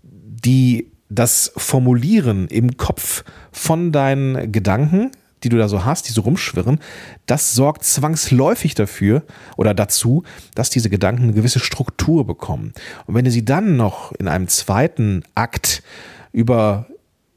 die, 0.03 0.91
das 1.09 1.51
Formulieren 1.55 2.47
im 2.47 2.77
Kopf 2.77 3.23
von 3.51 3.91
deinen 3.91 4.51
Gedanken, 4.51 5.11
die 5.43 5.49
du 5.49 5.57
da 5.57 5.67
so 5.67 5.85
hast, 5.85 6.07
die 6.07 6.13
so 6.13 6.21
rumschwirren, 6.21 6.79
das 7.25 7.53
sorgt 7.53 7.83
zwangsläufig 7.83 8.75
dafür 8.75 9.23
oder 9.55 9.73
dazu, 9.73 10.23
dass 10.55 10.69
diese 10.69 10.89
Gedanken 10.89 11.23
eine 11.23 11.33
gewisse 11.33 11.59
Struktur 11.59 12.25
bekommen. 12.25 12.73
Und 13.05 13.15
wenn 13.15 13.25
du 13.25 13.31
sie 13.31 13.45
dann 13.45 13.75
noch 13.77 14.11
in 14.13 14.27
einem 14.27 14.47
zweiten 14.47 15.23
Akt 15.35 15.83
über 16.31 16.87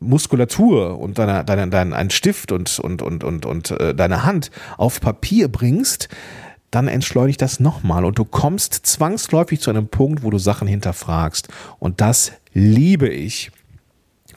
Muskulatur 0.01 0.99
und 0.99 1.19
deine, 1.19 1.45
deine, 1.45 1.69
dein, 1.69 1.93
einen 1.93 2.11
Stift 2.11 2.53
und, 2.53 2.79
und, 2.79 3.03
und, 3.03 3.23
und, 3.23 3.45
und 3.45 3.71
äh, 3.73 3.95
deine 3.95 4.25
Hand 4.25 4.51
auf 4.79 5.01
Papier 5.01 5.49
bringst, 5.49 6.09
dann 6.71 6.89
entschleunigt 6.89 7.43
das 7.43 7.61
nochmal 7.61 8.05
und 8.05 8.19
du 8.19 8.25
kommst 8.25 8.75
zwangsläufig 8.75 9.61
zu 9.61 9.71
einem 9.71 9.89
Punkt, 9.89 10.23
wo 10.23 10.31
du 10.31 10.39
Sachen 10.39 10.69
hinterfragst. 10.69 11.49
Und 11.79 12.01
das 12.01 12.33
liebe 12.53 13.09
ich 13.09 13.51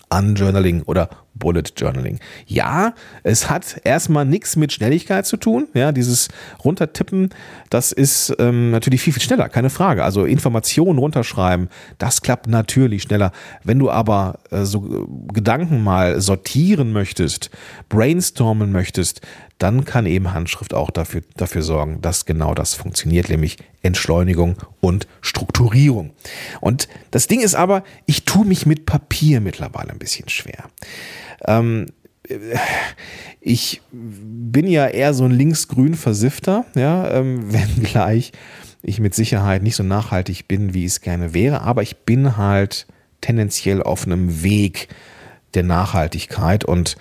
an 0.09 0.35
Journaling 0.35 0.83
oder 0.83 1.09
Bullet 1.35 1.63
Journaling. 1.75 2.19
Ja, 2.45 2.93
es 3.23 3.49
hat 3.49 3.81
erstmal 3.83 4.25
nichts 4.25 4.55
mit 4.55 4.71
Schnelligkeit 4.71 5.25
zu 5.25 5.37
tun. 5.37 5.67
Ja, 5.73 5.91
dieses 5.91 6.29
Runtertippen, 6.63 7.29
das 7.69 7.91
ist 7.91 8.35
ähm, 8.39 8.71
natürlich 8.71 9.01
viel, 9.01 9.13
viel 9.13 9.23
schneller, 9.23 9.49
keine 9.49 9.69
Frage. 9.69 10.03
Also 10.03 10.25
Informationen 10.25 10.99
runterschreiben, 10.99 11.69
das 11.97 12.21
klappt 12.21 12.47
natürlich 12.47 13.03
schneller. 13.03 13.31
Wenn 13.63 13.79
du 13.79 13.89
aber 13.89 14.39
äh, 14.51 14.63
so 14.63 15.07
Gedanken 15.33 15.83
mal 15.83 16.21
sortieren 16.21 16.93
möchtest, 16.93 17.49
brainstormen 17.89 18.71
möchtest, 18.71 19.21
dann 19.63 19.85
kann 19.85 20.05
eben 20.05 20.33
Handschrift 20.33 20.73
auch 20.73 20.91
dafür, 20.91 21.21
dafür 21.37 21.61
sorgen, 21.61 22.01
dass 22.01 22.25
genau 22.25 22.53
das 22.53 22.73
funktioniert, 22.73 23.29
nämlich 23.29 23.57
Entschleunigung 23.81 24.57
und 24.81 25.07
Strukturierung. 25.21 26.11
Und 26.59 26.89
das 27.11 27.27
Ding 27.27 27.39
ist 27.39 27.55
aber, 27.55 27.85
ich 28.05 28.25
tue 28.25 28.45
mich 28.45 28.65
mit 28.65 28.85
Papier 28.85 29.39
mittlerweile 29.39 29.91
ein 29.91 29.99
bisschen 29.99 30.27
schwer. 30.27 30.65
Ähm, 31.45 31.85
ich 33.39 33.81
bin 33.93 34.67
ja 34.67 34.87
eher 34.87 35.13
so 35.13 35.23
ein 35.23 35.31
linksgrün 35.31 35.95
Versifter, 35.95 36.65
ja, 36.75 37.09
ähm, 37.11 37.53
wenngleich 37.53 38.33
ich 38.81 38.99
mit 38.99 39.15
Sicherheit 39.15 39.63
nicht 39.63 39.77
so 39.77 39.83
nachhaltig 39.83 40.49
bin, 40.49 40.73
wie 40.73 40.83
ich 40.83 40.91
es 40.91 41.01
gerne 41.01 41.33
wäre, 41.33 41.61
aber 41.61 41.83
ich 41.83 41.99
bin 41.99 42.35
halt 42.35 42.85
tendenziell 43.21 43.81
auf 43.81 44.05
einem 44.05 44.43
Weg 44.43 44.89
der 45.53 45.63
Nachhaltigkeit 45.63 46.65
und 46.65 46.97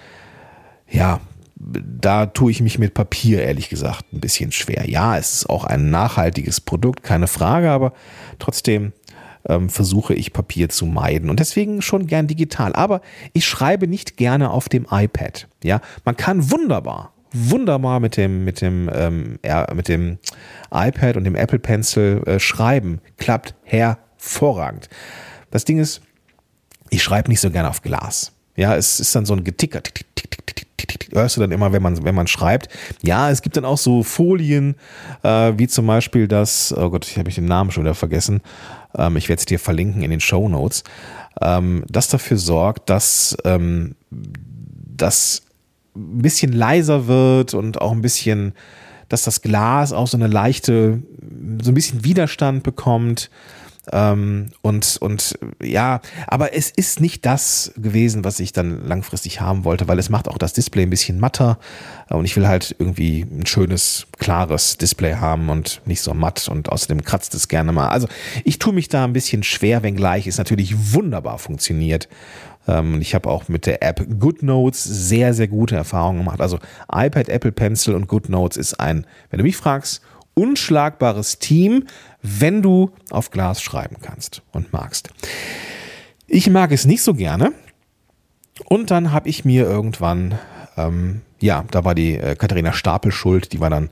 ja, 0.89 1.21
da 1.63 2.27
tue 2.27 2.51
ich 2.51 2.61
mich 2.61 2.79
mit 2.79 2.95
Papier 2.95 3.43
ehrlich 3.43 3.69
gesagt 3.69 4.13
ein 4.13 4.21
bisschen 4.21 4.53
schwer. 4.53 4.89
Ja, 4.89 5.17
es 5.17 5.35
ist 5.35 5.51
auch 5.51 5.65
ein 5.65 5.91
nachhaltiges 5.91 6.61
Produkt, 6.61 7.03
keine 7.03 7.29
Frage, 7.29 7.71
aber 7.71 7.93
trotzdem 8.39 8.93
ähm, 9.49 9.69
versuche 9.69 10.15
ich 10.15 10.33
Papier 10.33 10.69
zu 10.69 10.87
meiden 10.87 11.31
und 11.31 11.41
deswegen 11.41 11.83
schon 11.83 12.07
gern 12.07 12.27
digital. 12.27 12.73
Aber 12.75 13.01
ich 13.33 13.47
schreibe 13.47 13.87
nicht 13.87 14.17
gerne 14.17 14.51
auf 14.51 14.69
dem 14.69 14.87
iPad. 14.91 15.49
Ja, 15.63 15.81
man 16.05 16.17
kann 16.17 16.51
wunderbar, 16.51 17.13
wunderbar 17.33 18.01
mit 18.01 18.17
dem 18.17 18.45
mit 18.45 18.61
dem 18.61 18.91
ähm, 18.93 19.39
mit 19.75 19.89
dem 19.89 20.19
iPad 20.73 21.17
und 21.17 21.25
dem 21.25 21.37
Apple 21.37 21.59
Pencil 21.59 22.23
äh, 22.27 22.41
schreiben. 22.41 23.01
Klappt 23.19 23.55
hervorragend. 23.63 24.89
Das 25.51 25.65
Ding 25.65 25.79
ist, 25.79 26.01
ich 26.91 27.03
schreibe 27.03 27.31
nicht 27.31 27.41
so 27.41 27.51
gerne 27.51 27.69
auf 27.69 27.83
Glas. 27.83 28.33
Ja, 28.57 28.77
es 28.77 29.01
ist 29.01 29.15
dann 29.15 29.25
so 29.25 29.35
ein 29.35 29.45
Geticker. 29.45 29.83
Tick, 29.83 29.95
tick, 29.95 30.07
tick, 30.07 30.12
hörst 31.13 31.37
du 31.37 31.41
dann 31.41 31.53
immer, 31.53 31.73
wenn 31.73 31.83
man, 31.83 32.05
wenn 32.05 32.15
man 32.15 32.27
schreibt. 32.27 32.69
Ja, 33.03 33.31
es 33.31 33.43
gibt 33.43 33.57
dann 33.57 33.65
auch 33.65 33.79
so 33.79 34.03
Folien, 34.03 34.77
äh, 35.23 35.53
wie 35.57 35.69
zum 35.69 35.87
Beispiel 35.87 36.29
das, 36.29 36.75
oh 36.77 36.91
Gott, 36.91 37.07
ich 37.07 37.19
habe 37.19 37.31
den 37.31 37.45
Namen 37.45 37.71
schon 37.71 37.85
wieder 37.85 37.95
vergessen. 37.95 38.41
Ähm, 38.97 39.17
ich 39.17 39.29
werde 39.29 39.41
es 39.41 39.47
dir 39.47 39.59
verlinken 39.59 40.03
in 40.03 40.11
den 40.11 40.21
Show 40.21 40.49
Notes. 40.49 40.85
Ähm, 41.41 41.85
das 41.89 42.09
dafür 42.09 42.37
sorgt, 42.37 42.91
dass 42.91 43.37
ähm, 43.45 43.95
das 44.11 45.43
ein 45.95 46.23
bisschen 46.23 46.53
leiser 46.53 47.07
wird 47.07 47.55
und 47.55 47.81
auch 47.81 47.93
ein 47.93 48.03
bisschen, 48.03 48.55
dass 49.09 49.25
das 49.25 49.43
Glas 49.43 49.93
auch 49.93 50.07
so 50.07 50.17
eine 50.17 50.27
leichte, 50.27 51.03
so 51.63 51.71
ein 51.71 51.75
bisschen 51.75 52.05
Widerstand 52.05 52.63
bekommt. 52.63 53.31
Ähm, 53.91 54.51
und, 54.63 54.97
und 55.01 55.39
ja, 55.61 56.01
aber 56.29 56.55
es 56.55 56.71
ist 56.71 57.01
nicht 57.01 57.27
das 57.27 57.73
gewesen, 57.77 58.25
was 58.25 58.39
ich 58.39 58.53
dann 58.53 58.87
langfristig 58.87 59.41
haben 59.41 59.65
wollte, 59.65 59.89
weil 59.89 59.99
es 59.99 60.09
macht 60.09 60.29
auch 60.29 60.39
das 60.39 60.53
Display 60.53 60.85
ein 60.85 60.91
bisschen 60.91 61.19
matter 61.19 61.59
und 62.09 62.25
ich 62.25 62.37
will 62.37 62.47
halt 62.47 62.77
irgendwie 62.79 63.23
ein 63.23 63.45
schönes, 63.45 64.07
klares 64.19 64.79
Display 64.79 65.15
haben 65.15 65.49
und 65.49 65.81
nicht 65.85 66.01
so 66.01 66.15
matt 66.15 66.49
und 66.49 66.71
außerdem 66.71 67.03
kratzt 67.03 67.35
es 67.35 67.49
gerne 67.49 67.73
mal. 67.73 67.89
Also 67.89 68.07
ich 68.45 68.61
tue 68.61 68.73
mich 68.73 68.89
da 68.89 69.05
ein 69.05 69.13
bisschen 69.13 69.43
schwer, 69.43 69.83
wenngleich 69.83 70.29
es 70.29 70.39
natürlich 70.39 70.95
wunderbar 70.95 71.39
funktioniert. 71.39 72.09
Ähm, 72.69 73.01
ich 73.01 73.17
habe 73.17 73.29
auch 73.29 73.49
mit 73.49 73.67
der 73.67 73.83
App 73.83 74.07
GoodNotes 74.21 74.85
sehr, 74.85 75.35
sehr 75.35 75.49
gute 75.49 75.75
Erfahrungen 75.75 76.19
gemacht. 76.19 76.41
Also 76.41 76.61
iPad, 76.93 77.29
Apple 77.29 77.53
Pencil 77.53 77.97
und 77.97 78.07
GoodNotes 78.07 78.57
ist 78.57 78.75
ein, 78.75 79.07
wenn 79.31 79.39
du 79.39 79.45
mich 79.45 79.57
fragst, 79.57 80.03
unschlagbares 80.35 81.39
Team, 81.39 81.87
wenn 82.23 82.63
du 82.63 82.91
auf 83.11 83.31
Glas 83.31 83.63
schreiben 83.63 83.97
kannst 84.01 84.43
und 84.53 84.73
magst. 84.73 85.11
Ich 86.27 86.49
mag 86.49 86.73
es 86.73 86.87
nicht 86.87 87.03
so 87.03 87.15
gerne. 87.15 87.53
Und 88.65 88.91
dann 88.91 89.13
habe 89.13 89.29
ich 89.29 89.45
mir 89.45 89.65
irgendwann, 89.65 90.39
ähm, 90.77 91.23
ja, 91.41 91.65
da 91.71 91.85
war 91.85 91.95
die 91.95 92.17
äh, 92.17 92.37
Katharina 92.37 92.73
Stapel 92.73 93.13
schuld, 93.13 93.53
die 93.53 93.61
war 93.61 93.71
dann 93.71 93.91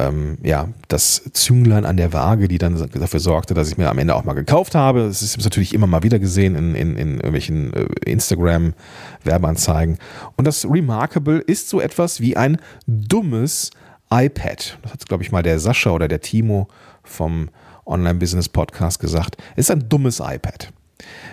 ähm, 0.00 0.38
ja, 0.42 0.68
das 0.88 1.30
Zünglein 1.32 1.84
an 1.84 1.96
der 1.96 2.12
Waage, 2.12 2.48
die 2.48 2.58
dann 2.58 2.76
dafür 2.92 3.20
sorgte, 3.20 3.54
dass 3.54 3.68
ich 3.68 3.78
mir 3.78 3.88
am 3.88 3.98
Ende 3.98 4.14
auch 4.14 4.24
mal 4.24 4.32
gekauft 4.34 4.74
habe. 4.74 5.02
Es 5.02 5.22
ist 5.22 5.42
natürlich 5.42 5.74
immer 5.74 5.86
mal 5.86 6.02
wieder 6.02 6.18
gesehen 6.18 6.54
in, 6.56 6.74
in, 6.74 6.96
in 6.96 7.14
irgendwelchen 7.16 7.72
äh, 7.72 7.86
Instagram-Werbeanzeigen. 8.04 9.98
Und 10.36 10.46
das 10.46 10.64
Remarkable 10.68 11.38
ist 11.38 11.68
so 11.68 11.80
etwas 11.80 12.20
wie 12.20 12.36
ein 12.36 12.58
dummes 12.86 13.70
iPad. 14.10 14.78
Das 14.82 14.92
hat, 14.92 15.08
glaube 15.08 15.22
ich, 15.22 15.32
mal 15.32 15.42
der 15.42 15.58
Sascha 15.58 15.90
oder 15.90 16.08
der 16.08 16.20
Timo 16.20 16.68
vom 17.02 17.48
Online-Business-Podcast 17.86 19.00
gesagt. 19.00 19.36
Es 19.56 19.66
ist 19.66 19.70
ein 19.70 19.88
dummes 19.88 20.20
iPad. 20.20 20.72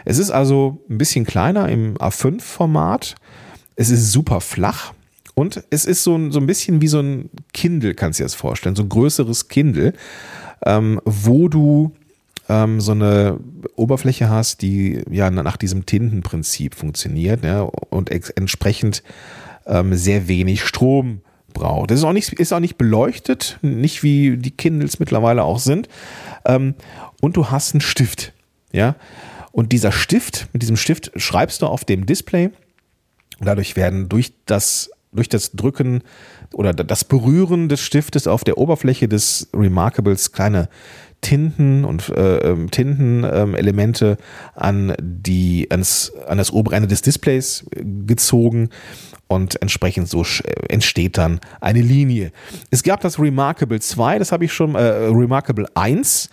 Es 0.06 0.18
ist 0.18 0.32
also 0.32 0.84
ein 0.89 0.98
bisschen 0.98 1.25
kleiner 1.25 1.70
im 1.70 1.96
A5-Format. 1.98 3.15
Es 3.75 3.89
ist 3.89 4.12
super 4.12 4.42
flach. 4.42 4.94
Und 5.36 5.63
es 5.72 5.86
ist 5.86 6.03
so 6.03 6.15
ein, 6.15 6.32
so 6.32 6.39
ein 6.39 6.46
bisschen 6.46 6.82
wie 6.82 6.88
so 6.88 7.00
ein 7.00 7.30
Kindle, 7.53 7.96
kannst 7.96 8.20
du 8.20 8.24
dir 8.24 8.25
das 8.25 8.36
vorstellen, 8.36 8.75
so 8.75 8.84
ein 8.84 8.89
größeres 8.89 9.48
Kindle, 9.48 9.94
ähm, 10.63 11.01
wo 11.06 11.48
du 11.48 11.92
ähm, 12.50 12.80
so 12.80 12.92
eine 12.92 13.39
Oberfläche 13.75 14.30
hast, 14.30 14.62
die 14.62 15.01
ja 15.10 15.32
nach 15.32 15.58
diesem 15.58 15.86
Tintenprinzip 15.88 16.75
funktioniert 16.75 17.44
ja, 17.44 17.62
und 17.62 18.12
entsprechend 18.12 19.01
ähm, 19.65 19.96
sehr 19.96 20.27
wenig 20.27 20.63
Strom 20.63 21.22
braucht. 21.53 21.91
Das 21.91 22.00
ist 22.00 22.05
auch 22.05 22.13
nicht, 22.13 22.33
ist 22.33 22.53
auch 22.53 22.60
nicht 22.60 22.77
beleuchtet, 22.77 23.60
nicht 23.62 24.03
wie 24.03 24.38
die 24.38 24.51
Kindles 24.51 25.00
mittlerweile 25.00 25.43
auch 25.43 25.60
sind. 25.60 25.88
Ähm, 26.45 26.75
und 27.22 27.38
du 27.38 27.50
hast 27.50 27.74
einen 27.74 27.81
Stift, 27.81 28.33
ja. 28.72 28.95
Und 29.51 29.72
dieser 29.72 29.91
Stift, 29.91 30.48
mit 30.51 30.63
diesem 30.63 30.77
Stift 30.77 31.12
schreibst 31.15 31.62
du 31.62 31.67
auf 31.67 31.86
dem 31.86 32.05
Display. 32.05 32.50
Dadurch 33.39 33.75
werden 33.75 34.10
durch 34.10 34.33
das, 34.45 34.89
durch 35.12 35.29
das 35.29 35.51
Drücken 35.51 36.01
oder 36.53 36.74
das 36.74 37.03
Berühren 37.03 37.69
des 37.69 37.81
Stiftes 37.81 38.27
auf 38.27 38.43
der 38.43 38.57
Oberfläche 38.57 39.07
des 39.07 39.50
Remarkables 39.53 40.31
kleine 40.31 40.69
Tinten 41.22 41.86
und 41.86 42.10
äh, 42.10 42.38
ähm, 42.39 42.69
Tintenelemente 42.69 44.17
ähm, 44.17 44.17
an 44.55 44.95
die 45.00 45.67
ans, 45.72 46.12
an 46.27 46.38
das 46.38 46.51
obere 46.51 46.75
Ende 46.75 46.88
des 46.88 47.01
Displays 47.01 47.65
gezogen 47.75 48.69
und 49.34 49.62
entsprechend 49.62 50.10
so 50.10 50.25
entsteht 50.70 51.18
dann 51.18 51.40
eine 51.62 51.82
Linie. 51.82 52.32
Es 52.72 52.84
gab 52.84 53.02
das 53.02 53.20
Remarkable 53.20 53.80
2, 53.80 54.20
das 54.20 54.32
habe 54.32 54.46
ich 54.46 54.54
schon, 54.54 54.75
äh, 54.75 54.80
Remarkable 54.80 55.68
1. 55.75 56.30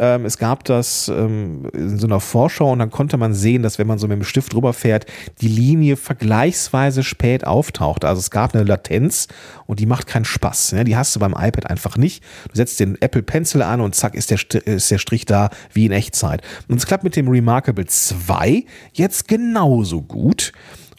Ähm, 0.00 0.24
es 0.24 0.38
gab 0.38 0.64
das 0.64 1.08
ähm, 1.08 1.68
in 1.72 1.98
so 1.98 2.06
einer 2.06 2.18
Vorschau 2.18 2.72
und 2.72 2.80
dann 2.80 2.90
konnte 2.90 3.16
man 3.16 3.32
sehen, 3.32 3.62
dass 3.62 3.78
wenn 3.78 3.86
man 3.86 3.98
so 3.98 4.08
mit 4.08 4.16
dem 4.16 4.24
Stift 4.24 4.52
drüber 4.52 4.72
fährt, 4.72 5.06
die 5.40 5.48
Linie 5.48 5.96
vergleichsweise 5.96 7.04
spät 7.04 7.46
auftaucht. 7.46 8.04
Also 8.04 8.18
es 8.18 8.30
gab 8.30 8.54
eine 8.54 8.64
Latenz 8.64 9.28
und 9.66 9.78
die 9.78 9.86
macht 9.86 10.08
keinen 10.08 10.24
Spaß. 10.24 10.72
Ne? 10.72 10.84
Die 10.84 10.96
hast 10.96 11.14
du 11.14 11.20
beim 11.20 11.32
iPad 11.32 11.70
einfach 11.70 11.96
nicht. 11.96 12.24
Du 12.50 12.56
setzt 12.56 12.80
den 12.80 13.00
Apple 13.00 13.22
Pencil 13.22 13.62
an 13.62 13.80
und 13.80 13.94
zack 13.94 14.14
ist 14.16 14.30
der, 14.30 14.66
ist 14.66 14.90
der 14.90 14.98
Strich 14.98 15.26
da 15.26 15.50
wie 15.72 15.86
in 15.86 15.92
Echtzeit. 15.92 16.42
Und 16.68 16.76
es 16.76 16.86
klappt 16.86 17.04
mit 17.04 17.14
dem 17.14 17.28
Remarkable 17.28 17.86
2 17.86 18.64
jetzt 18.94 19.28
genauso 19.28 20.02
gut. 20.02 20.52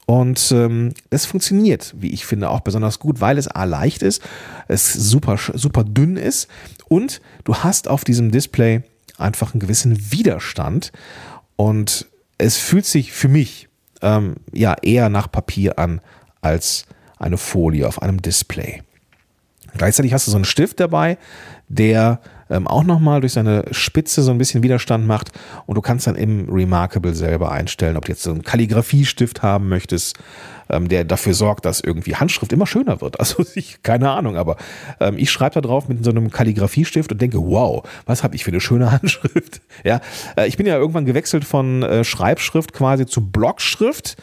Und 0.06 0.52
ähm, 0.52 0.94
funktioniert, 1.26 1.96
wie 1.98 2.12
ich 2.14 2.26
finde, 2.26 2.50
auch 2.50 2.60
besonders 2.60 3.00
gut, 3.00 3.22
weil 3.22 3.38
es 3.38 3.48
A 3.48 3.64
leicht 3.64 4.04
ist, 4.04 4.22
es 4.68 4.94
super, 4.94 5.38
super 5.54 5.84
dünn 5.84 6.16
ist 6.16 6.48
und 6.88 7.22
du 7.44 7.56
hast 7.56 7.88
auf 7.88 8.04
diesem 8.04 8.30
Display 8.30 8.84
einfach 9.18 9.54
einen 9.54 9.62
gewissen 9.62 10.12
Widerstand 10.12 10.92
und 11.56 12.08
es 12.38 12.58
fühlt 12.58 12.86
sich 12.86 13.14
für 13.14 13.30
mich 13.30 13.68
ähm, 14.02 14.36
ja 14.54 14.76
eher 14.82 15.10
nach 15.10 15.32
Papier 15.32 15.80
an 15.80 16.02
als 16.42 16.86
eine 17.18 17.38
Folie 17.38 17.88
auf 17.88 18.02
einem 18.02 18.22
Display. 18.22 18.84
Gleichzeitig 19.78 20.14
hast 20.14 20.28
du 20.28 20.32
so 20.32 20.38
einen 20.38 20.46
Stift 20.46 20.80
dabei, 20.80 21.18
der 21.68 22.22
ähm, 22.50 22.68
auch 22.68 22.84
nochmal 22.84 23.22
durch 23.22 23.34
seine 23.34 23.66
Spitze 23.72 24.22
so 24.22 24.32
ein 24.32 24.38
bisschen 24.38 24.64
Widerstand 24.64 25.08
macht 25.08 25.32
und 25.66 25.76
du 25.76 25.82
kannst 25.82 26.08
dann 26.08 26.16
im 26.16 26.48
Remarkable 26.50 27.14
selber 27.14 27.52
einstellen, 27.52 27.98
ob 27.98 28.06
du 28.06 28.12
jetzt 28.12 28.24
so 28.24 28.32
einen 28.32 28.44
Kalligrafiestift 28.44 29.42
haben 29.42 29.68
möchtest, 29.70 30.18
ähm, 30.70 30.88
der 30.88 31.04
dafür 31.04 31.34
sorgt, 31.34 31.66
dass 31.66 31.80
irgendwie 31.80 32.16
Handschrift 32.16 32.54
immer 32.54 32.68
schöner 32.68 33.02
wird. 33.02 33.20
Also 33.26 33.44
ich, 33.56 33.82
keine 33.82 34.12
Ahnung, 34.12 34.38
aber 34.38 34.56
ähm, 35.00 35.18
ich 35.18 35.32
schreibe 35.32 35.56
da 35.56 35.62
drauf 35.62 35.88
mit 35.88 36.04
so 36.04 36.12
einem 36.12 36.30
Kalligrafiestift 36.30 37.12
und 37.12 37.20
denke, 37.20 37.40
wow, 37.40 37.84
was 38.06 38.24
habe 38.24 38.36
ich 38.36 38.44
für 38.44 38.52
eine 38.52 38.62
schöne 38.62 38.92
Handschrift. 38.92 39.62
Ja, 39.84 40.00
äh, 40.38 40.48
ich 40.48 40.58
bin 40.58 40.68
ja 40.68 40.78
irgendwann 40.78 41.06
gewechselt 41.06 41.44
von 41.44 41.82
äh, 41.82 42.04
Schreibschrift 42.04 42.72
quasi 42.72 43.08
zu 43.08 43.22
Blockschrift 43.22 44.18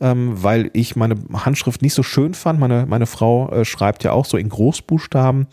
ähm, 0.00 0.42
weil 0.42 0.70
ich 0.72 0.96
meine 0.96 1.14
Handschrift 1.32 1.80
nicht 1.80 1.94
so 1.94 2.02
schön 2.02 2.34
fand. 2.34 2.58
Meine, 2.58 2.84
meine 2.86 3.06
Frau 3.06 3.50
äh, 3.50 3.64
schreibt 3.64 4.04
ja 4.04 4.12
auch 4.12 4.26
so 4.26 4.36
in 4.36 4.48
Großbuchstaben 4.48 5.46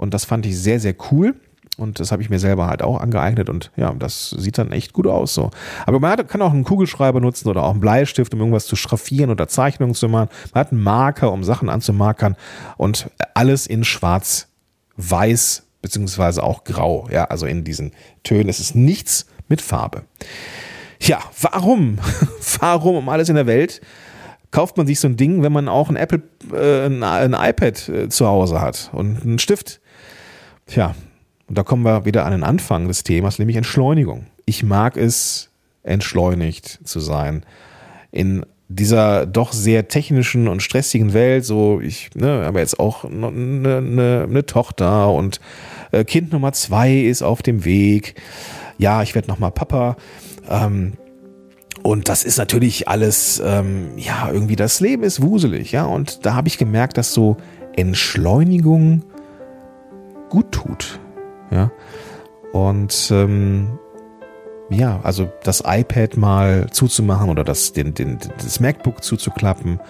Und 0.00 0.14
das 0.14 0.24
fand 0.24 0.46
ich 0.46 0.58
sehr, 0.58 0.80
sehr 0.80 0.94
cool. 1.10 1.34
Und 1.76 2.00
das 2.00 2.10
habe 2.10 2.22
ich 2.22 2.30
mir 2.30 2.38
selber 2.38 2.66
halt 2.66 2.82
auch 2.82 2.98
angeeignet 3.00 3.50
und 3.50 3.70
ja, 3.76 3.92
das 3.92 4.30
sieht 4.30 4.56
dann 4.56 4.72
echt 4.72 4.94
gut 4.94 5.06
aus 5.06 5.34
so. 5.34 5.50
Aber 5.84 6.00
man 6.00 6.12
hat, 6.12 6.26
kann 6.28 6.40
auch 6.40 6.52
einen 6.52 6.64
Kugelschreiber 6.64 7.20
nutzen 7.20 7.48
oder 7.48 7.62
auch 7.62 7.72
einen 7.72 7.80
Bleistift, 7.80 8.32
um 8.32 8.40
irgendwas 8.40 8.66
zu 8.66 8.76
schraffieren 8.76 9.30
oder 9.30 9.46
Zeichnungen 9.46 9.94
zu 9.94 10.08
machen. 10.08 10.30
Man 10.54 10.60
hat 10.60 10.72
einen 10.72 10.82
Marker, 10.82 11.30
um 11.32 11.44
Sachen 11.44 11.68
anzumarkern 11.68 12.36
und 12.78 13.10
alles 13.34 13.66
in 13.66 13.84
schwarz, 13.84 14.48
weiß 14.96 15.66
beziehungsweise 15.82 16.42
auch 16.42 16.64
grau. 16.64 17.06
Ja, 17.10 17.24
also 17.24 17.44
in 17.44 17.62
diesen 17.62 17.92
Tönen. 18.24 18.48
Es 18.48 18.60
ist 18.60 18.74
nichts 18.74 19.26
mit 19.48 19.60
Farbe. 19.60 20.04
Ja, 21.00 21.20
warum? 21.42 21.98
warum 22.60 22.96
um 22.96 23.08
alles 23.10 23.28
in 23.28 23.36
der 23.36 23.46
Welt 23.46 23.82
kauft 24.50 24.76
man 24.76 24.86
sich 24.86 24.98
so 24.98 25.08
ein 25.08 25.16
Ding, 25.16 25.42
wenn 25.42 25.52
man 25.52 25.68
auch 25.68 25.88
ein 25.88 25.96
Apple, 25.96 26.22
äh, 26.52 26.86
ein, 26.86 27.02
ein, 27.02 27.34
iPad 27.34 27.88
äh, 27.88 28.08
zu 28.08 28.26
Hause 28.26 28.60
hat 28.60 28.90
und 28.92 29.22
einen 29.22 29.38
Stift? 29.38 29.80
Tja, 30.70 30.94
und 31.48 31.58
da 31.58 31.64
kommen 31.64 31.82
wir 31.82 32.04
wieder 32.04 32.24
an 32.24 32.30
den 32.30 32.44
Anfang 32.44 32.86
des 32.86 33.02
Themas, 33.02 33.40
nämlich 33.40 33.56
Entschleunigung. 33.56 34.26
Ich 34.46 34.62
mag 34.62 34.96
es, 34.96 35.50
entschleunigt 35.82 36.78
zu 36.84 37.00
sein. 37.00 37.44
In 38.12 38.46
dieser 38.68 39.26
doch 39.26 39.52
sehr 39.52 39.88
technischen 39.88 40.46
und 40.46 40.62
stressigen 40.62 41.12
Welt, 41.12 41.44
so 41.44 41.80
ich 41.80 42.10
ne, 42.14 42.44
habe 42.44 42.60
jetzt 42.60 42.78
auch 42.78 43.04
eine, 43.04 43.26
eine, 43.78 44.26
eine 44.28 44.46
Tochter 44.46 45.12
und 45.12 45.40
äh, 45.90 46.04
Kind 46.04 46.32
Nummer 46.32 46.52
zwei 46.52 46.98
ist 46.98 47.22
auf 47.22 47.42
dem 47.42 47.64
Weg. 47.64 48.14
Ja, 48.78 49.02
ich 49.02 49.16
werde 49.16 49.26
nochmal 49.26 49.50
Papa. 49.50 49.96
Ähm, 50.48 50.92
und 51.82 52.08
das 52.08 52.22
ist 52.22 52.38
natürlich 52.38 52.86
alles, 52.86 53.42
ähm, 53.44 53.88
ja, 53.96 54.30
irgendwie 54.32 54.54
das 54.54 54.78
Leben 54.78 55.02
ist 55.02 55.20
wuselig, 55.20 55.72
ja. 55.72 55.86
Und 55.86 56.24
da 56.24 56.34
habe 56.34 56.46
ich 56.46 56.58
gemerkt, 56.58 56.96
dass 56.96 57.12
so 57.12 57.38
Entschleunigung 57.74 59.02
gut 60.30 60.52
tut. 60.52 60.98
Ja. 61.50 61.70
Und 62.52 63.10
ähm, 63.12 63.78
ja, 64.70 65.00
also 65.02 65.30
das 65.42 65.62
iPad 65.66 66.16
mal 66.16 66.70
zuzumachen 66.70 67.28
oder 67.28 67.44
das, 67.44 67.72
den, 67.72 67.92
den, 67.92 68.18
das 68.38 68.60
MacBook 68.60 69.02
zuzuklappen, 69.02 69.80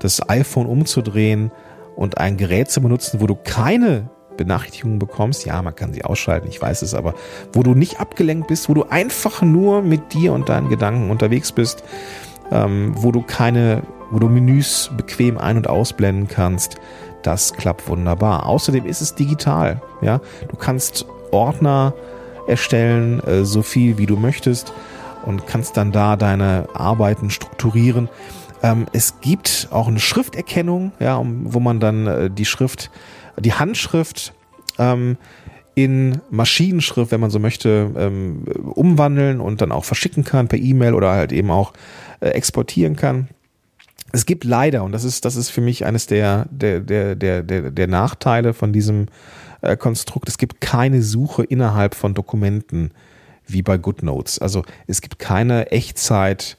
das 0.00 0.28
iPhone 0.28 0.66
umzudrehen 0.66 1.50
und 1.96 2.18
ein 2.18 2.36
Gerät 2.36 2.70
zu 2.70 2.80
benutzen, 2.80 3.20
wo 3.20 3.26
du 3.26 3.34
keine 3.34 4.08
Benachrichtigungen 4.36 5.00
bekommst. 5.00 5.44
Ja, 5.44 5.60
man 5.60 5.74
kann 5.74 5.92
sie 5.92 6.04
ausschalten, 6.04 6.48
ich 6.48 6.62
weiß 6.62 6.82
es, 6.82 6.94
aber 6.94 7.14
wo 7.52 7.62
du 7.62 7.74
nicht 7.74 8.00
abgelenkt 8.00 8.46
bist, 8.46 8.68
wo 8.68 8.74
du 8.74 8.84
einfach 8.84 9.42
nur 9.42 9.82
mit 9.82 10.14
dir 10.14 10.32
und 10.32 10.48
deinen 10.48 10.68
Gedanken 10.68 11.10
unterwegs 11.10 11.52
bist, 11.52 11.82
ähm, 12.50 12.92
wo 12.96 13.12
du 13.12 13.22
keine, 13.22 13.82
wo 14.10 14.20
du 14.20 14.28
Menüs 14.28 14.90
bequem 14.96 15.36
ein- 15.36 15.56
und 15.56 15.68
ausblenden 15.68 16.28
kannst, 16.28 16.76
das 17.22 17.52
klappt 17.52 17.88
wunderbar. 17.88 18.46
Außerdem 18.46 18.86
ist 18.86 19.00
es 19.00 19.14
digital. 19.14 19.82
Ja, 20.00 20.20
du 20.48 20.56
kannst 20.56 21.06
Ordner 21.30 21.94
erstellen, 22.46 23.20
äh, 23.20 23.44
so 23.44 23.62
viel 23.62 23.98
wie 23.98 24.06
du 24.06 24.16
möchtest 24.16 24.72
und 25.26 25.46
kannst 25.46 25.76
dann 25.76 25.92
da 25.92 26.16
deine 26.16 26.68
Arbeiten 26.74 27.30
strukturieren. 27.30 28.08
Ähm, 28.62 28.86
es 28.92 29.20
gibt 29.20 29.68
auch 29.70 29.88
eine 29.88 30.00
Schrifterkennung, 30.00 30.92
ja, 30.98 31.22
wo 31.24 31.60
man 31.60 31.80
dann 31.80 32.06
äh, 32.06 32.30
die 32.30 32.44
Schrift, 32.44 32.90
die 33.38 33.52
Handschrift 33.52 34.32
ähm, 34.78 35.16
in 35.74 36.20
Maschinenschrift, 36.30 37.12
wenn 37.12 37.20
man 37.20 37.30
so 37.30 37.38
möchte, 37.38 37.90
ähm, 37.96 38.44
umwandeln 38.74 39.40
und 39.40 39.60
dann 39.60 39.70
auch 39.70 39.84
verschicken 39.84 40.24
kann 40.24 40.48
per 40.48 40.58
E-Mail 40.58 40.94
oder 40.94 41.12
halt 41.12 41.30
eben 41.32 41.50
auch 41.50 41.72
äh, 42.20 42.30
exportieren 42.30 42.96
kann. 42.96 43.28
Es 44.12 44.26
gibt 44.26 44.44
leider, 44.44 44.84
und 44.84 44.92
das 44.92 45.04
ist, 45.04 45.24
das 45.24 45.36
ist 45.36 45.50
für 45.50 45.60
mich 45.60 45.84
eines 45.84 46.06
der, 46.06 46.46
der, 46.50 46.80
der, 46.80 47.14
der, 47.14 47.42
der, 47.42 47.70
der 47.70 47.86
Nachteile 47.86 48.54
von 48.54 48.72
diesem 48.72 49.06
äh, 49.60 49.76
Konstrukt, 49.76 50.28
es 50.28 50.38
gibt 50.38 50.60
keine 50.60 51.02
Suche 51.02 51.44
innerhalb 51.44 51.94
von 51.94 52.14
Dokumenten 52.14 52.92
wie 53.46 53.62
bei 53.62 53.76
GoodNotes. 53.78 54.38
Also 54.38 54.64
es 54.86 55.00
gibt 55.00 55.18
keine 55.18 55.70
Echtzeit. 55.72 56.56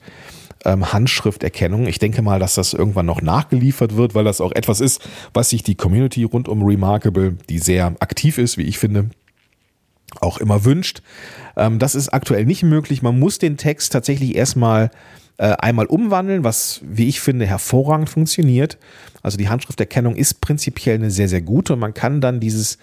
Ähm, 0.65 0.91
Handschrifterkennung. 0.91 1.87
Ich 1.87 1.99
denke 1.99 2.21
mal, 2.21 2.37
dass 2.37 2.55
das 2.55 2.73
irgendwann 2.73 3.05
noch 3.05 3.21
nachgeliefert 3.21 3.95
wird, 3.95 4.13
weil 4.13 4.25
das 4.25 4.41
auch 4.41 4.51
etwas 4.51 4.81
ist, 4.81 4.99
was 5.33 5.51
sich 5.51 5.63
die 5.63 5.75
Community 5.75 6.25
rund 6.25 6.49
um 6.49 6.63
Remarkable, 6.63 7.37
die 7.47 7.59
sehr 7.59 7.95
aktiv 8.01 8.37
ist, 8.37 8.57
wie 8.57 8.63
ich 8.63 8.77
finde, 8.77 9.09
auch 10.19 10.37
immer 10.37 10.65
wünscht. 10.65 11.01
Ähm, 11.55 11.79
das 11.79 11.95
ist 11.95 12.09
aktuell 12.09 12.45
nicht 12.45 12.63
möglich. 12.63 13.01
Man 13.01 13.17
muss 13.19 13.39
den 13.39 13.55
Text 13.55 13.93
tatsächlich 13.93 14.35
erstmal 14.35 14.91
einmal 15.45 15.85
umwandeln, 15.85 16.43
was, 16.43 16.81
wie 16.83 17.07
ich 17.07 17.21
finde, 17.21 17.45
hervorragend 17.45 18.09
funktioniert. 18.09 18.77
Also 19.21 19.37
die 19.37 19.49
Handschrifterkennung 19.49 20.15
ist 20.15 20.41
prinzipiell 20.41 20.95
eine 20.95 21.11
sehr, 21.11 21.29
sehr 21.29 21.41
gute 21.41 21.73
und 21.73 21.79
man 21.79 21.93
kann 21.93 22.21
dann 22.21 22.39
dieses 22.39 22.77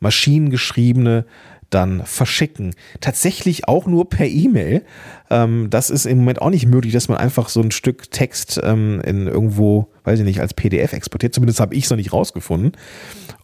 maschinengeschriebene 0.00 1.24
dann 1.72 2.04
verschicken. 2.04 2.74
Tatsächlich 3.00 3.66
auch 3.66 3.86
nur 3.86 4.08
per 4.08 4.26
E-Mail. 4.26 4.84
Ähm, 5.30 5.68
das 5.70 5.90
ist 5.90 6.06
im 6.06 6.18
Moment 6.18 6.42
auch 6.42 6.50
nicht 6.50 6.66
möglich, 6.66 6.92
dass 6.92 7.08
man 7.08 7.18
einfach 7.18 7.48
so 7.48 7.60
ein 7.60 7.70
Stück 7.70 8.10
Text 8.10 8.60
ähm, 8.62 9.00
in 9.04 9.26
irgendwo, 9.26 9.88
weiß 10.04 10.18
ich 10.18 10.24
nicht, 10.24 10.40
als 10.40 10.54
PDF 10.54 10.92
exportiert. 10.92 11.34
Zumindest 11.34 11.60
habe 11.60 11.74
ich 11.74 11.84
es 11.84 11.90
noch 11.90 11.96
nicht 11.96 12.12
rausgefunden. 12.12 12.72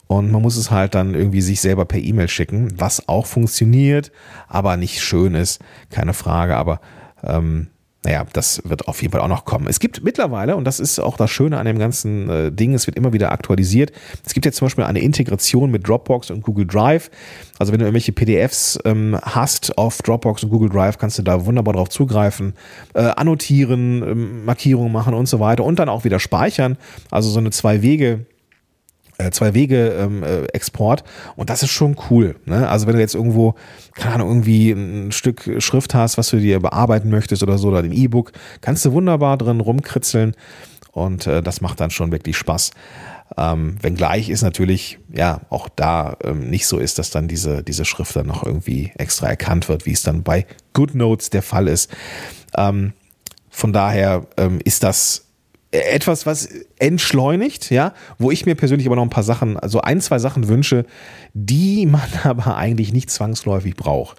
Und 0.06 0.30
man 0.30 0.40
muss 0.40 0.56
es 0.56 0.70
halt 0.70 0.94
dann 0.94 1.14
irgendwie 1.14 1.42
sich 1.42 1.60
selber 1.60 1.84
per 1.84 2.00
E-Mail 2.00 2.28
schicken, 2.28 2.72
was 2.78 3.08
auch 3.08 3.26
funktioniert, 3.26 4.10
aber 4.46 4.78
nicht 4.78 5.02
schön 5.02 5.34
ist, 5.34 5.60
keine 5.90 6.14
Frage. 6.14 6.56
Aber 6.56 6.80
ähm, 7.22 7.68
naja, 8.04 8.24
das 8.32 8.62
wird 8.64 8.86
auf 8.86 9.02
jeden 9.02 9.12
Fall 9.12 9.20
auch 9.20 9.28
noch 9.28 9.44
kommen. 9.44 9.66
Es 9.66 9.80
gibt 9.80 10.04
mittlerweile, 10.04 10.54
und 10.54 10.64
das 10.64 10.78
ist 10.78 11.00
auch 11.00 11.16
das 11.16 11.30
Schöne 11.30 11.58
an 11.58 11.66
dem 11.66 11.80
ganzen 11.80 12.30
äh, 12.30 12.52
Ding, 12.52 12.74
es 12.74 12.86
wird 12.86 12.96
immer 12.96 13.12
wieder 13.12 13.32
aktualisiert. 13.32 13.90
Es 14.24 14.34
gibt 14.34 14.46
jetzt 14.46 14.56
zum 14.56 14.66
Beispiel 14.66 14.84
eine 14.84 15.00
Integration 15.00 15.70
mit 15.70 15.86
Dropbox 15.86 16.30
und 16.30 16.42
Google 16.42 16.66
Drive. 16.66 17.10
Also 17.58 17.72
wenn 17.72 17.80
du 17.80 17.86
irgendwelche 17.86 18.12
PDFs 18.12 18.78
ähm, 18.84 19.18
hast 19.20 19.76
auf 19.76 20.00
Dropbox 20.02 20.44
und 20.44 20.50
Google 20.50 20.70
Drive, 20.70 20.96
kannst 20.98 21.18
du 21.18 21.22
da 21.22 21.44
wunderbar 21.44 21.74
drauf 21.74 21.88
zugreifen, 21.88 22.54
äh, 22.94 23.00
annotieren, 23.00 24.02
ähm, 24.02 24.44
Markierungen 24.44 24.92
machen 24.92 25.14
und 25.14 25.26
so 25.26 25.40
weiter 25.40 25.64
und 25.64 25.80
dann 25.80 25.88
auch 25.88 26.04
wieder 26.04 26.20
speichern. 26.20 26.76
Also 27.10 27.30
so 27.30 27.40
eine 27.40 27.50
Zwei-Wege- 27.50 28.26
zwei 29.30 29.54
Wege 29.54 29.88
ähm, 29.98 30.22
äh, 30.22 30.44
Export 30.46 31.04
und 31.36 31.50
das 31.50 31.62
ist 31.62 31.70
schon 31.70 31.96
cool. 32.10 32.36
Ne? 32.44 32.68
Also 32.68 32.86
wenn 32.86 32.94
du 32.94 33.00
jetzt 33.00 33.14
irgendwo, 33.14 33.54
keine 33.94 34.14
Ahnung, 34.14 34.28
irgendwie 34.28 34.70
ein 34.70 35.12
Stück 35.12 35.56
Schrift 35.58 35.94
hast, 35.94 36.18
was 36.18 36.30
du 36.30 36.38
dir 36.38 36.60
bearbeiten 36.60 37.10
möchtest 37.10 37.42
oder 37.42 37.58
so, 37.58 37.68
oder 37.68 37.82
den 37.82 37.92
E-Book, 37.92 38.32
kannst 38.60 38.84
du 38.84 38.92
wunderbar 38.92 39.36
drin 39.36 39.60
rumkritzeln 39.60 40.34
und 40.92 41.26
äh, 41.26 41.42
das 41.42 41.60
macht 41.60 41.80
dann 41.80 41.90
schon 41.90 42.12
wirklich 42.12 42.36
Spaß. 42.36 42.70
Ähm, 43.36 43.76
wenngleich 43.82 44.30
ist 44.30 44.42
natürlich, 44.42 44.98
ja, 45.12 45.42
auch 45.50 45.68
da 45.68 46.16
ähm, 46.24 46.48
nicht 46.48 46.66
so 46.66 46.78
ist, 46.78 46.98
dass 46.98 47.10
dann 47.10 47.28
diese, 47.28 47.62
diese 47.62 47.84
Schrift 47.84 48.16
dann 48.16 48.26
noch 48.26 48.44
irgendwie 48.44 48.92
extra 48.96 49.28
erkannt 49.28 49.68
wird, 49.68 49.84
wie 49.84 49.92
es 49.92 50.02
dann 50.02 50.22
bei 50.22 50.46
GoodNotes 50.72 51.30
der 51.30 51.42
Fall 51.42 51.68
ist. 51.68 51.90
Ähm, 52.56 52.94
von 53.50 53.72
daher 53.72 54.26
ähm, 54.36 54.60
ist 54.64 54.82
das 54.82 55.27
etwas, 55.70 56.24
was 56.24 56.48
entschleunigt, 56.78 57.70
ja, 57.70 57.92
wo 58.18 58.30
ich 58.30 58.46
mir 58.46 58.54
persönlich 58.54 58.86
aber 58.86 58.96
noch 58.96 59.02
ein 59.02 59.10
paar 59.10 59.22
Sachen, 59.22 59.58
also 59.58 59.80
ein, 59.80 60.00
zwei 60.00 60.18
Sachen 60.18 60.48
wünsche, 60.48 60.86
die 61.34 61.86
man 61.86 62.08
aber 62.24 62.56
eigentlich 62.56 62.92
nicht 62.92 63.10
zwangsläufig 63.10 63.76
braucht. 63.76 64.18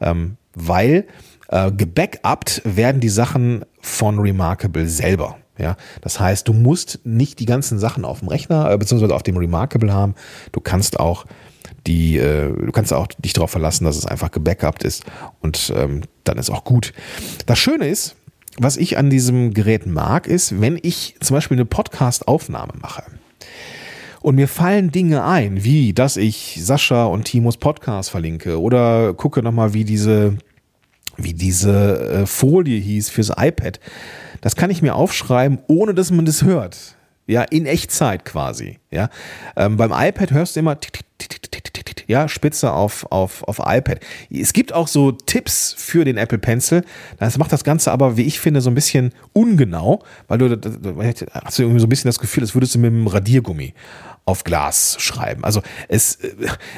Ähm, 0.00 0.36
weil 0.54 1.06
äh, 1.48 1.70
gebackupt 1.70 2.62
werden 2.64 3.00
die 3.00 3.08
Sachen 3.08 3.64
von 3.80 4.18
Remarkable 4.18 4.88
selber. 4.88 5.36
Ja, 5.58 5.76
das 6.02 6.20
heißt, 6.20 6.48
du 6.48 6.52
musst 6.52 7.00
nicht 7.04 7.38
die 7.40 7.46
ganzen 7.46 7.78
Sachen 7.78 8.04
auf 8.04 8.18
dem 8.18 8.28
Rechner 8.28 8.70
äh, 8.70 8.76
beziehungsweise 8.76 9.14
auf 9.14 9.22
dem 9.22 9.38
Remarkable 9.38 9.92
haben. 9.92 10.14
Du 10.52 10.60
kannst 10.60 11.00
auch 11.00 11.24
die, 11.86 12.18
äh, 12.18 12.52
du 12.52 12.72
kannst 12.72 12.92
auch 12.92 13.06
dich 13.06 13.32
darauf 13.32 13.50
verlassen, 13.50 13.84
dass 13.84 13.96
es 13.96 14.06
einfach 14.06 14.30
gebackupt 14.30 14.84
ist 14.84 15.04
und 15.40 15.72
ähm, 15.74 16.02
dann 16.24 16.36
ist 16.36 16.50
auch 16.50 16.64
gut. 16.64 16.92
Das 17.46 17.58
Schöne 17.58 17.88
ist, 17.88 18.16
was 18.58 18.76
ich 18.76 18.98
an 18.98 19.10
diesem 19.10 19.54
Gerät 19.54 19.86
mag, 19.86 20.26
ist, 20.26 20.60
wenn 20.60 20.78
ich 20.80 21.16
zum 21.20 21.34
Beispiel 21.34 21.56
eine 21.56 21.64
Podcast-Aufnahme 21.64 22.74
mache 22.80 23.02
und 24.26 24.34
mir 24.34 24.48
fallen 24.48 24.90
Dinge 24.90 25.24
ein, 25.24 25.62
wie 25.62 25.92
dass 25.92 26.16
ich 26.16 26.58
Sascha 26.60 27.04
und 27.04 27.26
Timos 27.26 27.58
Podcast 27.58 28.10
verlinke 28.10 28.60
oder 28.60 29.14
gucke 29.14 29.40
nochmal, 29.40 29.72
wie 29.72 29.84
diese, 29.84 30.36
wie 31.16 31.32
diese 31.32 32.22
äh, 32.22 32.26
Folie 32.26 32.80
hieß 32.80 33.08
fürs 33.08 33.30
iPad. 33.36 33.78
Das 34.40 34.56
kann 34.56 34.70
ich 34.70 34.82
mir 34.82 34.96
aufschreiben, 34.96 35.60
ohne 35.68 35.94
dass 35.94 36.10
man 36.10 36.24
das 36.24 36.42
hört. 36.42 36.96
Ja, 37.28 37.42
in 37.42 37.66
Echtzeit 37.66 38.24
quasi. 38.24 38.80
Ja, 38.90 39.10
ähm, 39.56 39.76
beim 39.76 39.92
iPad 39.92 40.32
hörst 40.32 40.56
du 40.56 40.60
immer 40.60 40.76
ja, 42.06 42.28
Spitze 42.28 42.72
auf, 42.72 43.06
auf, 43.10 43.42
auf 43.44 43.58
iPad. 43.58 44.00
Es 44.30 44.52
gibt 44.52 44.72
auch 44.72 44.88
so 44.88 45.12
Tipps 45.12 45.74
für 45.76 46.04
den 46.04 46.16
Apple 46.16 46.38
Pencil. 46.38 46.84
Das 47.18 47.38
macht 47.38 47.52
das 47.52 47.64
Ganze 47.64 47.92
aber, 47.92 48.16
wie 48.16 48.22
ich 48.22 48.40
finde, 48.40 48.60
so 48.60 48.70
ein 48.70 48.74
bisschen 48.74 49.12
ungenau, 49.32 50.02
weil 50.28 50.38
du, 50.38 50.56
du 50.56 51.02
hast 51.02 51.58
du 51.58 51.62
irgendwie 51.62 51.80
so 51.80 51.86
ein 51.86 51.90
bisschen 51.90 52.08
das 52.08 52.18
Gefühl, 52.18 52.42
als 52.42 52.54
würdest 52.54 52.74
du 52.74 52.78
mit 52.78 52.92
einem 52.92 53.06
Radiergummi 53.06 53.74
auf 54.24 54.44
Glas 54.44 54.96
schreiben. 54.98 55.44
Also 55.44 55.62
es, 55.88 56.18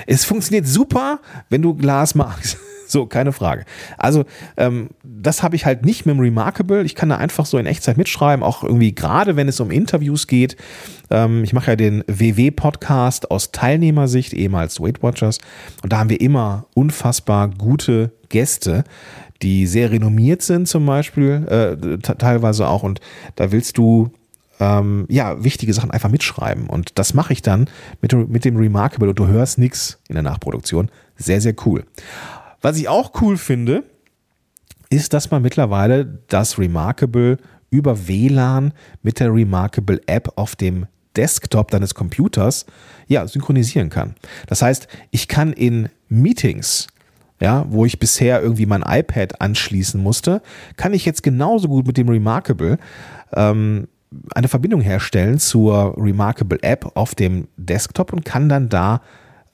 es 0.07 0.25
funktioniert 0.25 0.67
super, 0.67 1.21
wenn 1.49 1.63
du 1.63 1.75
Glas 1.75 2.15
magst. 2.15 2.59
So, 2.91 3.05
keine 3.05 3.33
Frage. 3.33 3.65
Also, 3.99 4.25
ähm, 4.57 4.89
das 5.05 5.43
habe 5.43 5.57
ich 5.57 5.67
halt 5.67 5.85
nicht 5.85 6.07
mit 6.07 6.17
dem 6.17 6.21
Remarkable. 6.21 6.83
Ich 6.85 6.95
kann 6.95 7.11
da 7.11 7.19
einfach 7.19 7.45
so 7.45 7.59
in 7.59 7.67
Echtzeit 7.67 7.99
mitschreiben, 7.99 8.43
auch 8.43 8.65
irgendwie 8.65 8.95
gerade, 8.95 9.37
wenn 9.37 9.47
es 9.47 9.61
um 9.61 9.71
Interviews 9.71 10.27
geht. 10.27 10.57
Ähm, 11.11 11.45
ich 11.45 11.53
mache 11.53 11.73
ja 11.73 11.77
den 11.77 12.03
WW-Podcast 12.07 13.31
aus 13.31 13.53
Teilnehmersicht, 13.53 14.33
ehemals 14.33 14.81
Weight 14.81 15.03
Watchers. 15.03 15.39
Und 15.83 15.93
da 15.93 15.99
haben 15.99 16.09
wir 16.09 16.21
immer 16.21 16.65
unfassbar 16.75 17.49
gute 17.49 18.13
Gäste, 18.31 18.85
die 19.43 19.67
sehr 19.67 19.91
renommiert 19.91 20.41
sind 20.41 20.67
zum 20.67 20.87
Beispiel, 20.87 21.47
äh, 21.47 21.99
teilweise 21.99 22.69
auch. 22.69 22.83
Und 22.83 23.01
da 23.37 23.53
willst 23.53 23.77
du 23.77 24.11
ähm, 24.61 25.07
ja, 25.09 25.43
wichtige 25.43 25.73
Sachen 25.73 25.91
einfach 25.91 26.11
mitschreiben. 26.11 26.69
Und 26.69 26.99
das 26.99 27.15
mache 27.15 27.33
ich 27.33 27.43
dann 27.43 27.69
mit, 28.01 28.13
mit 28.29 28.45
dem 28.45 28.57
Remarkable 28.57 29.11
und 29.11 29.19
du 29.19 29.27
hörst 29.27 29.59
nichts 29.59 30.01
in 30.09 30.15
der 30.15 30.23
Nachproduktion. 30.23 30.91
Sehr, 31.17 31.41
sehr 31.41 31.55
cool. 31.67 31.85
Was 32.61 32.77
ich 32.79 32.89
auch 32.89 33.13
cool 33.21 33.37
finde, 33.37 33.85
ist, 34.91 35.13
dass 35.13 35.31
man 35.31 35.43
mittlerweile 35.43 36.21
das 36.29 36.59
Remarkable 36.59 37.39
über 37.71 38.09
WLAN 38.09 38.73
mit 39.03 39.21
der 39.21 39.33
Remarkable 39.33 40.01
App 40.07 40.33
auf 40.37 40.57
dem 40.57 40.87
Desktop 41.17 41.71
deines 41.71 41.95
Computers 41.95 42.65
ja 43.07 43.27
synchronisieren 43.27 43.91
kann. 43.91 44.15
Das 44.47 44.63
heißt, 44.63 44.89
ich 45.11 45.29
kann 45.29 45.53
in 45.53 45.89
Meetings 46.09 46.89
ja, 47.41 47.65
wo 47.69 47.85
ich 47.85 47.99
bisher 47.99 48.43
irgendwie 48.43 48.67
mein 48.67 48.83
iPad 48.83 49.41
anschließen 49.41 50.03
musste, 50.03 50.43
kann 50.77 50.95
ich 50.95 51.05
jetzt 51.05 51.23
genauso 51.23 51.69
gut 51.69 51.87
mit 51.87 51.97
dem 51.97 52.09
Remarkable 52.09 52.79
ähm, 53.33 53.89
eine 54.35 54.49
Verbindung 54.49 54.81
herstellen 54.81 55.39
zur 55.39 55.95
Remarkable 55.99 56.63
App 56.63 56.91
auf 56.97 57.15
dem 57.15 57.49
Desktop 57.57 58.13
und 58.13 58.25
kann 58.25 58.49
dann 58.49 58.69
da 58.69 59.03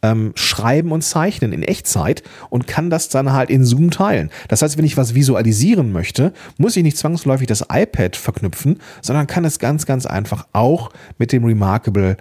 ähm, 0.04 0.32
schreiben 0.34 0.92
und 0.92 1.00
zeichnen 1.00 1.54
in 1.54 1.62
Echtzeit 1.62 2.22
und 2.50 2.66
kann 2.66 2.90
das 2.90 3.08
dann 3.08 3.32
halt 3.32 3.48
in 3.48 3.64
Zoom 3.64 3.90
teilen. 3.90 4.30
Das 4.48 4.60
heißt, 4.60 4.76
wenn 4.76 4.84
ich 4.84 4.98
was 4.98 5.14
visualisieren 5.14 5.92
möchte, 5.92 6.34
muss 6.58 6.76
ich 6.76 6.82
nicht 6.82 6.98
zwangsläufig 6.98 7.46
das 7.46 7.64
iPad 7.72 8.14
verknüpfen, 8.14 8.80
sondern 9.00 9.26
kann 9.26 9.46
es 9.46 9.58
ganz, 9.58 9.86
ganz 9.86 10.04
einfach 10.04 10.46
auch 10.52 10.90
mit 11.16 11.32
dem 11.32 11.44
Remarkable 11.44 12.18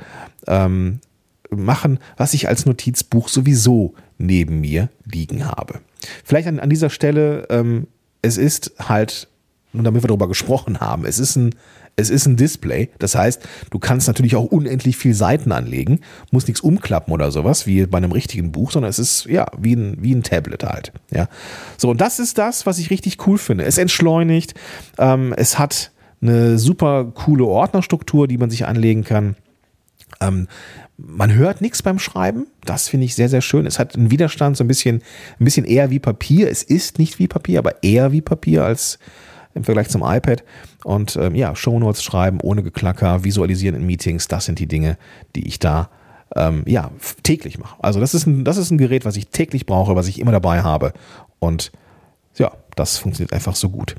ähm, 0.47 1.01
machen, 1.49 1.99
was 2.15 2.33
ich 2.33 2.47
als 2.47 2.65
Notizbuch 2.65 3.27
sowieso 3.27 3.95
neben 4.17 4.61
mir 4.61 4.87
liegen 5.03 5.45
habe. 5.45 5.81
Vielleicht 6.23 6.47
an, 6.47 6.61
an 6.61 6.69
dieser 6.69 6.89
Stelle, 6.89 7.47
ähm, 7.49 7.87
es 8.21 8.37
ist 8.37 8.71
halt, 8.79 9.27
nur 9.73 9.83
damit 9.83 10.03
wir 10.03 10.07
darüber 10.07 10.29
gesprochen 10.29 10.79
haben, 10.79 11.03
es 11.05 11.19
ist 11.19 11.35
ein 11.35 11.53
es 11.95 12.09
ist 12.09 12.25
ein 12.25 12.35
Display. 12.35 12.89
Das 12.99 13.15
heißt, 13.15 13.41
du 13.69 13.79
kannst 13.79 14.07
natürlich 14.07 14.35
auch 14.35 14.45
unendlich 14.45 14.97
viel 14.97 15.13
Seiten 15.13 15.51
anlegen, 15.51 15.99
musst 16.31 16.47
nichts 16.47 16.61
umklappen 16.61 17.13
oder 17.13 17.31
sowas, 17.31 17.67
wie 17.67 17.85
bei 17.85 17.97
einem 17.97 18.11
richtigen 18.11 18.51
Buch, 18.51 18.71
sondern 18.71 18.89
es 18.89 18.99
ist 18.99 19.25
ja 19.25 19.45
wie 19.57 19.75
ein, 19.75 19.97
wie 19.99 20.13
ein 20.13 20.23
Tablet 20.23 20.63
halt. 20.63 20.91
Ja. 21.11 21.27
So, 21.77 21.89
und 21.89 22.01
das 22.01 22.19
ist 22.19 22.37
das, 22.37 22.65
was 22.65 22.79
ich 22.79 22.89
richtig 22.89 23.27
cool 23.27 23.37
finde. 23.37 23.65
Es 23.65 23.77
entschleunigt, 23.77 24.55
ähm, 24.97 25.33
es 25.37 25.59
hat 25.59 25.91
eine 26.21 26.57
super 26.57 27.05
coole 27.13 27.45
Ordnerstruktur, 27.45 28.27
die 28.27 28.37
man 28.37 28.49
sich 28.49 28.65
anlegen 28.65 29.03
kann. 29.03 29.35
Ähm, 30.21 30.47
man 30.97 31.33
hört 31.33 31.61
nichts 31.61 31.81
beim 31.81 31.99
Schreiben. 31.99 32.47
Das 32.65 32.87
finde 32.87 33.05
ich 33.05 33.15
sehr, 33.15 33.29
sehr 33.29 33.41
schön. 33.41 33.65
Es 33.65 33.77
hat 33.77 33.95
einen 33.95 34.11
Widerstand, 34.11 34.57
so 34.57 34.63
ein 34.63 34.67
bisschen, 34.67 35.01
ein 35.39 35.43
bisschen 35.43 35.65
eher 35.65 35.89
wie 35.89 35.99
Papier. 35.99 36.49
Es 36.49 36.63
ist 36.63 36.97
nicht 36.97 37.19
wie 37.19 37.27
Papier, 37.27 37.59
aber 37.59 37.83
eher 37.83 38.11
wie 38.11 38.21
Papier 38.21 38.63
als 38.63 38.99
im 39.55 39.63
Vergleich 39.63 39.89
zum 39.89 40.01
iPad. 40.03 40.43
Und 40.83 41.15
ähm, 41.15 41.35
ja, 41.35 41.55
Shownotes 41.55 42.03
schreiben 42.03 42.39
ohne 42.41 42.63
Geklacker, 42.63 43.23
visualisieren 43.23 43.75
in 43.75 43.85
Meetings, 43.85 44.27
das 44.27 44.45
sind 44.45 44.59
die 44.59 44.67
Dinge, 44.67 44.97
die 45.35 45.47
ich 45.47 45.59
da 45.59 45.89
ähm, 46.35 46.63
ja, 46.65 46.91
täglich 47.23 47.59
mache. 47.59 47.75
Also 47.81 47.99
das 47.99 48.13
ist, 48.13 48.25
ein, 48.25 48.43
das 48.43 48.57
ist 48.57 48.71
ein 48.71 48.77
Gerät, 48.77 49.05
was 49.05 49.15
ich 49.17 49.27
täglich 49.27 49.65
brauche, 49.65 49.95
was 49.95 50.07
ich 50.07 50.19
immer 50.19 50.31
dabei 50.31 50.63
habe. 50.63 50.93
Und 51.39 51.71
ja, 52.37 52.51
das 52.75 52.97
funktioniert 52.97 53.33
einfach 53.33 53.55
so 53.55 53.69
gut. 53.69 53.95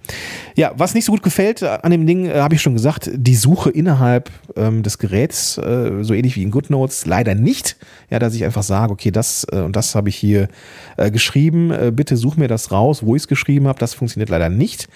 Ja, 0.57 0.73
was 0.77 0.95
nicht 0.95 1.05
so 1.05 1.12
gut 1.12 1.23
gefällt 1.23 1.62
äh, 1.62 1.79
an 1.83 1.93
dem 1.93 2.07
Ding, 2.07 2.27
äh, 2.27 2.40
habe 2.40 2.57
ich 2.57 2.62
schon 2.62 2.73
gesagt, 2.73 3.11
die 3.14 3.37
Suche 3.37 3.71
innerhalb 3.71 4.31
ähm, 4.57 4.83
des 4.83 4.99
Geräts, 4.99 5.59
äh, 5.59 6.03
so 6.03 6.14
ähnlich 6.14 6.35
wie 6.35 6.43
in 6.43 6.51
GoodNotes, 6.51 7.07
leider 7.07 7.35
nicht. 7.37 7.77
Ja, 8.11 8.19
dass 8.19 8.35
ich 8.35 8.45
einfach 8.45 8.64
sage, 8.64 8.93
okay, 8.93 9.12
das 9.12 9.47
äh, 9.53 9.61
und 9.61 9.77
das 9.77 9.95
habe 9.95 10.09
ich 10.09 10.17
hier 10.17 10.49
äh, 10.97 11.11
geschrieben, 11.11 11.73
bitte 11.93 12.17
such 12.17 12.37
mir 12.37 12.49
das 12.49 12.73
raus, 12.73 13.05
wo 13.05 13.14
ich 13.14 13.23
es 13.23 13.29
geschrieben 13.29 13.69
habe. 13.69 13.79
Das 13.79 13.95
funktioniert 13.95 14.31
leider 14.31 14.49
nicht. 14.49 14.88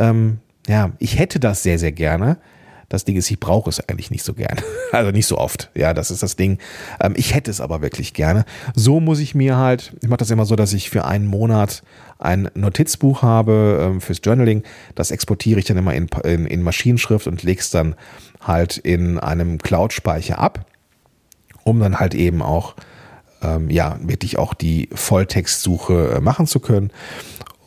Ähm, 0.00 0.38
ja, 0.66 0.90
ich 0.98 1.18
hätte 1.18 1.38
das 1.38 1.62
sehr, 1.62 1.78
sehr 1.78 1.92
gerne. 1.92 2.38
Das 2.88 3.04
Ding 3.04 3.16
ist, 3.16 3.30
ich 3.30 3.38
brauche 3.38 3.70
es 3.70 3.88
eigentlich 3.88 4.10
nicht 4.10 4.24
so 4.24 4.34
gerne. 4.34 4.60
Also 4.92 5.12
nicht 5.12 5.28
so 5.28 5.38
oft. 5.38 5.70
Ja, 5.76 5.94
das 5.94 6.10
ist 6.10 6.24
das 6.24 6.34
Ding. 6.34 6.58
Ähm, 7.00 7.12
ich 7.16 7.32
hätte 7.32 7.48
es 7.48 7.60
aber 7.60 7.80
wirklich 7.80 8.12
gerne. 8.12 8.44
So 8.74 8.98
muss 8.98 9.20
ich 9.20 9.36
mir 9.36 9.56
halt, 9.56 9.92
ich 10.02 10.08
mache 10.08 10.16
das 10.16 10.32
immer 10.32 10.44
so, 10.44 10.56
dass 10.56 10.72
ich 10.72 10.90
für 10.90 11.04
einen 11.04 11.26
Monat 11.26 11.84
ein 12.18 12.50
Notizbuch 12.54 13.22
habe 13.22 13.78
ähm, 13.80 14.00
fürs 14.00 14.20
Journaling. 14.24 14.64
Das 14.96 15.12
exportiere 15.12 15.60
ich 15.60 15.66
dann 15.66 15.76
immer 15.76 15.94
in, 15.94 16.08
in, 16.24 16.46
in 16.46 16.62
Maschinenschrift 16.62 17.28
und 17.28 17.44
lege 17.44 17.60
es 17.60 17.70
dann 17.70 17.94
halt 18.40 18.78
in 18.78 19.20
einem 19.20 19.58
Cloud-Speicher 19.58 20.40
ab, 20.40 20.66
um 21.62 21.78
dann 21.78 22.00
halt 22.00 22.16
eben 22.16 22.42
auch 22.42 22.74
ähm, 23.42 23.70
ja, 23.70 23.96
wirklich 24.02 24.38
auch 24.38 24.54
die 24.54 24.88
Volltextsuche 24.92 26.14
äh, 26.16 26.20
machen 26.20 26.46
zu 26.46 26.58
können. 26.58 26.90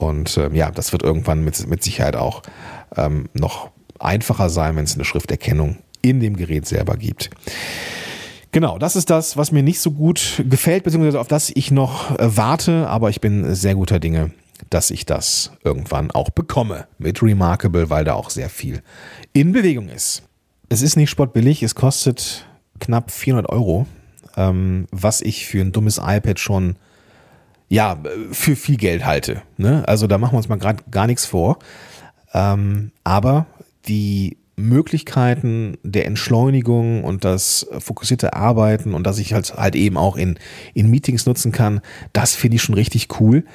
Und 0.04 0.38
ähm, 0.38 0.56
ja, 0.56 0.72
das 0.72 0.92
wird 0.92 1.04
irgendwann 1.04 1.44
mit, 1.44 1.68
mit 1.68 1.84
Sicherheit 1.84 2.16
auch 2.16 2.44
ähm, 2.96 3.30
noch 3.34 3.72
einfacher 4.00 4.50
sein, 4.50 4.76
wenn 4.76 4.84
es 4.84 4.96
eine 4.96 5.06
Schrifterkennung 5.06 5.78
in 6.02 6.20
dem 6.20 6.36
Gerät 6.36 6.68
selber 6.68 6.98
gibt. 6.98 7.30
Genau, 8.52 8.78
das 8.78 8.96
ist 8.96 9.10
das, 9.10 9.36
was 9.36 9.52
mir 9.52 9.64
nicht 9.64 9.80
so 9.80 9.92
gut 9.92 10.44
gefällt, 10.48 10.84
beziehungsweise 10.84 11.20
auf 11.20 11.28
das 11.28 11.52
ich 11.56 11.72
noch 11.72 12.18
äh, 12.20 12.38
warte, 12.38 12.88
aber 12.88 13.10
ich 13.10 13.20
bin 13.20 13.56
sehr 13.56 13.74
guter 13.74 14.00
Dinge, 14.00 14.32
dass 14.70 14.92
ich 14.92 15.06
das 15.06 15.52
irgendwann 15.64 16.12
auch 16.12 16.30
bekomme 16.30 16.88
mit 17.00 17.24
Remarkable, 17.24 17.90
weil 17.90 18.06
da 18.06 18.14
auch 18.14 18.30
sehr 18.30 18.50
viel 18.50 18.84
in 19.34 19.54
Bewegung 19.54 19.90
ist. 19.90 20.24
Es 20.70 20.82
ist 20.82 20.96
nicht 20.98 21.10
sportbillig, 21.10 21.64
es 21.64 21.74
kostet 21.74 22.46
knapp 22.80 23.10
400 23.10 23.50
Euro, 23.50 23.88
ähm, 24.38 24.88
was 24.92 25.22
ich 25.22 25.48
für 25.48 25.62
ein 25.62 25.72
dummes 25.72 25.98
iPad 25.98 26.40
schon 26.40 26.76
ja, 27.70 27.98
für 28.32 28.56
viel 28.56 28.78
Geld 28.78 29.06
halte. 29.06 29.42
Ne? 29.58 29.84
Also 29.88 30.08
da 30.08 30.18
machen 30.18 30.34
wir 30.34 30.38
uns 30.38 30.50
mal 30.50 30.58
gerade 30.58 30.84
gar 30.92 31.08
nichts 31.08 31.26
vor. 31.26 31.60
Ähm, 32.34 32.92
aber 33.04 33.46
die 33.88 34.38
Möglichkeiten 34.56 35.78
der 35.84 36.06
Entschleunigung 36.06 37.04
und 37.04 37.26
das 37.26 37.68
fokussierte 37.80 38.34
Arbeiten 38.34 38.94
und 38.94 39.06
dass 39.06 39.18
ich 39.18 39.34
halt 39.34 39.56
halt 39.56 39.76
eben 39.76 39.98
auch 39.98 40.16
in, 40.16 40.38
in 40.74 40.90
Meetings 40.90 41.26
nutzen 41.26 41.52
kann, 41.52 41.82
das 42.14 42.36
finde 42.36 42.56
ich 42.56 42.62
schon 42.62 42.76
richtig 42.76 43.20
cool. 43.20 43.46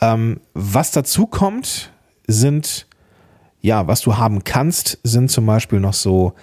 Ähm, 0.00 0.40
was 0.54 0.90
dazu 0.90 1.26
kommt, 1.26 1.92
sind, 2.26 2.86
ja, 3.60 3.86
was 3.86 4.00
du 4.00 4.16
haben 4.16 4.42
kannst, 4.42 4.98
sind 5.04 5.30
zum 5.30 5.46
Beispiel 5.46 5.78
noch 5.78 5.94
so 5.94 6.34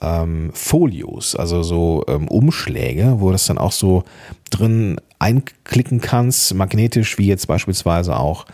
ähm, 0.00 0.50
Folios, 0.52 1.34
also 1.36 1.62
so 1.62 2.04
ähm, 2.08 2.28
Umschläge, 2.28 3.16
wo 3.18 3.32
das 3.32 3.46
dann 3.46 3.58
auch 3.58 3.72
so 3.72 4.04
drin 4.50 5.00
einklicken 5.18 6.00
kannst, 6.00 6.54
magnetisch, 6.54 7.18
wie 7.18 7.26
jetzt 7.26 7.46
beispielsweise 7.46 8.16
auch 8.16 8.46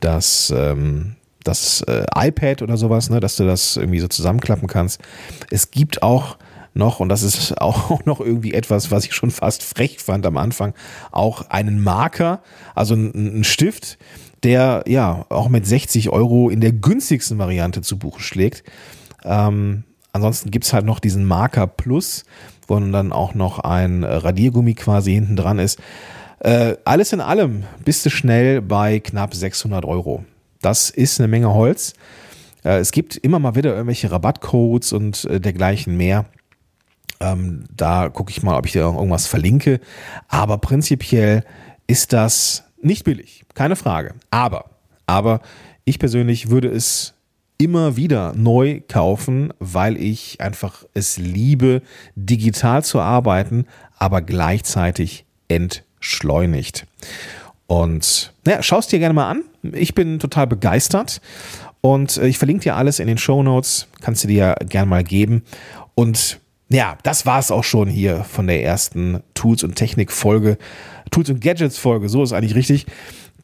das, 0.00 0.52
ähm, 0.56 1.16
das 1.42 1.82
äh, 1.82 2.04
iPad 2.14 2.62
oder 2.62 2.76
sowas, 2.76 3.10
ne, 3.10 3.20
dass 3.20 3.36
du 3.36 3.44
das 3.44 3.76
irgendwie 3.76 4.00
so 4.00 4.08
zusammenklappen 4.08 4.68
kannst. 4.68 5.00
Es 5.50 5.70
gibt 5.70 6.02
auch 6.02 6.38
noch, 6.74 7.00
und 7.00 7.08
das 7.08 7.22
ist 7.22 7.60
auch 7.60 8.04
noch 8.04 8.20
irgendwie 8.20 8.54
etwas, 8.54 8.90
was 8.90 9.04
ich 9.04 9.14
schon 9.14 9.30
fast 9.30 9.62
frech 9.62 9.98
fand 9.98 10.26
am 10.26 10.36
Anfang, 10.36 10.74
auch 11.10 11.50
einen 11.50 11.82
Marker, 11.82 12.42
also 12.74 12.94
einen 12.94 13.44
Stift, 13.44 13.98
der 14.42 14.84
ja 14.86 15.26
auch 15.30 15.48
mit 15.48 15.66
60 15.66 16.10
Euro 16.10 16.50
in 16.50 16.60
der 16.60 16.72
günstigsten 16.72 17.38
Variante 17.38 17.80
zu 17.82 17.98
Buche 17.98 18.20
schlägt. 18.20 18.62
Ähm, 19.24 19.84
ansonsten 20.16 20.50
gibt's 20.50 20.72
halt 20.72 20.84
noch 20.84 20.98
diesen 20.98 21.24
Marker 21.24 21.66
Plus, 21.66 22.24
wo 22.66 22.78
dann 22.78 23.12
auch 23.12 23.34
noch 23.34 23.60
ein 23.60 24.04
Radiergummi 24.04 24.74
quasi 24.74 25.14
hinten 25.14 25.36
dran 25.36 25.58
ist. 25.58 25.78
Äh, 26.40 26.76
alles 26.84 27.12
in 27.12 27.20
allem 27.20 27.64
bist 27.84 28.04
du 28.04 28.10
schnell 28.10 28.60
bei 28.60 29.00
knapp 29.00 29.34
600 29.34 29.84
Euro. 29.84 30.24
Das 30.60 30.90
ist 30.90 31.20
eine 31.20 31.28
Menge 31.28 31.54
Holz. 31.54 31.94
Äh, 32.64 32.78
es 32.78 32.92
gibt 32.92 33.16
immer 33.16 33.38
mal 33.38 33.54
wieder 33.54 33.70
irgendwelche 33.70 34.10
Rabattcodes 34.10 34.92
und 34.92 35.24
äh, 35.26 35.40
dergleichen 35.40 35.96
mehr. 35.96 36.26
Ähm, 37.20 37.64
da 37.74 38.08
gucke 38.08 38.30
ich 38.30 38.42
mal, 38.42 38.58
ob 38.58 38.66
ich 38.66 38.72
dir 38.72 38.80
irgendwas 38.80 39.26
verlinke. 39.26 39.80
Aber 40.28 40.58
prinzipiell 40.58 41.44
ist 41.86 42.12
das 42.12 42.64
nicht 42.82 43.04
billig, 43.04 43.44
keine 43.54 43.76
Frage. 43.76 44.14
Aber, 44.30 44.66
aber 45.06 45.40
ich 45.84 45.98
persönlich 45.98 46.50
würde 46.50 46.68
es 46.68 47.14
immer 47.58 47.96
wieder 47.96 48.32
neu 48.36 48.80
kaufen, 48.88 49.52
weil 49.58 49.96
ich 49.96 50.40
einfach 50.40 50.84
es 50.94 51.16
liebe, 51.16 51.82
digital 52.14 52.84
zu 52.84 53.00
arbeiten, 53.00 53.66
aber 53.98 54.22
gleichzeitig 54.22 55.24
entschleunigt. 55.48 56.86
Und 57.66 58.32
naja, 58.44 58.62
schau 58.62 58.78
es 58.78 58.86
dir 58.86 58.98
gerne 58.98 59.14
mal 59.14 59.30
an. 59.30 59.42
Ich 59.72 59.94
bin 59.94 60.18
total 60.18 60.46
begeistert 60.46 61.20
und 61.80 62.16
äh, 62.16 62.26
ich 62.26 62.38
verlinke 62.38 62.64
dir 62.64 62.76
alles 62.76 62.98
in 62.98 63.08
den 63.08 63.18
Show 63.18 63.42
Notes. 63.42 63.88
Kannst 64.00 64.24
du 64.24 64.28
dir 64.28 64.54
gerne 64.68 64.88
mal 64.88 65.02
geben. 65.02 65.42
Und 65.94 66.40
ja, 66.68 66.98
das 67.02 67.26
war 67.26 67.38
es 67.38 67.50
auch 67.50 67.64
schon 67.64 67.88
hier 67.88 68.24
von 68.24 68.46
der 68.46 68.62
ersten 68.62 69.22
Tools 69.34 69.64
und 69.64 69.76
Technik 69.76 70.12
Folge, 70.12 70.58
Tools 71.10 71.30
und 71.30 71.40
Gadgets 71.40 71.78
Folge. 71.78 72.08
So 72.08 72.22
ist 72.22 72.32
eigentlich 72.32 72.54
richtig. 72.54 72.86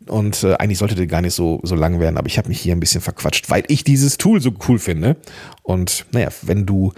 Und 0.07 0.45
äh, 0.45 0.55
eigentlich 0.55 0.79
sollte 0.79 0.95
der 0.95 1.07
gar 1.07 1.23
nicht 1.23 1.35
so, 1.35 1.61
so 1.63 1.75
lang 1.75 2.01
werden, 2.01 2.17
aber 2.17 2.27
ich 2.27 2.39
habe 2.39 2.49
mich 2.49 2.61
hier 2.61 2.75
ein 2.75 2.81
bisschen 2.81 3.01
verquatscht, 3.01 3.51
weil 3.51 3.65
ich 3.69 3.85
dieses 3.85 4.19
Tool 4.19 4.41
so 4.41 4.53
cool 4.69 4.79
finde. 4.79 5.17
Und 5.63 6.07
naja, 6.13 6.29
wenn 6.43 6.67
du 6.67 6.93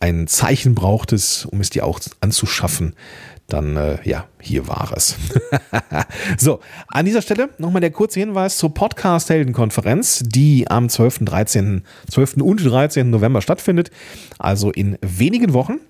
ein 0.00 0.26
Zeichen 0.26 0.74
brauchtest, 0.74 1.46
um 1.46 1.60
es 1.60 1.70
dir 1.70 1.84
auch 1.84 2.00
anzuschaffen, 2.20 2.94
dann 3.52 3.76
äh, 3.76 3.98
ja, 4.04 4.26
hier 4.40 4.68
war 4.68 4.92
es. 4.96 5.16
so, 6.38 6.60
an 6.88 7.04
dieser 7.04 7.22
Stelle 7.22 7.50
nochmal 7.58 7.80
der 7.80 7.90
kurze 7.90 8.20
Hinweis 8.20 8.56
zur 8.56 8.72
Podcast-Heldenkonferenz, 8.72 10.22
die 10.24 10.70
am 10.70 10.88
12., 10.88 11.20
13., 11.24 11.84
12. 12.10 12.36
und 12.38 12.64
13. 12.64 13.10
November 13.10 13.42
stattfindet, 13.42 13.90
also 14.38 14.70
in 14.70 14.96
wenigen 15.02 15.52
Wochen. 15.52 15.80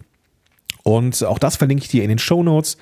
Und 0.82 1.22
auch 1.24 1.38
das 1.38 1.56
verlinke 1.56 1.84
ich 1.84 1.90
dir 1.90 2.02
in 2.02 2.08
den 2.08 2.18
Show 2.18 2.42
Notes. 2.42 2.78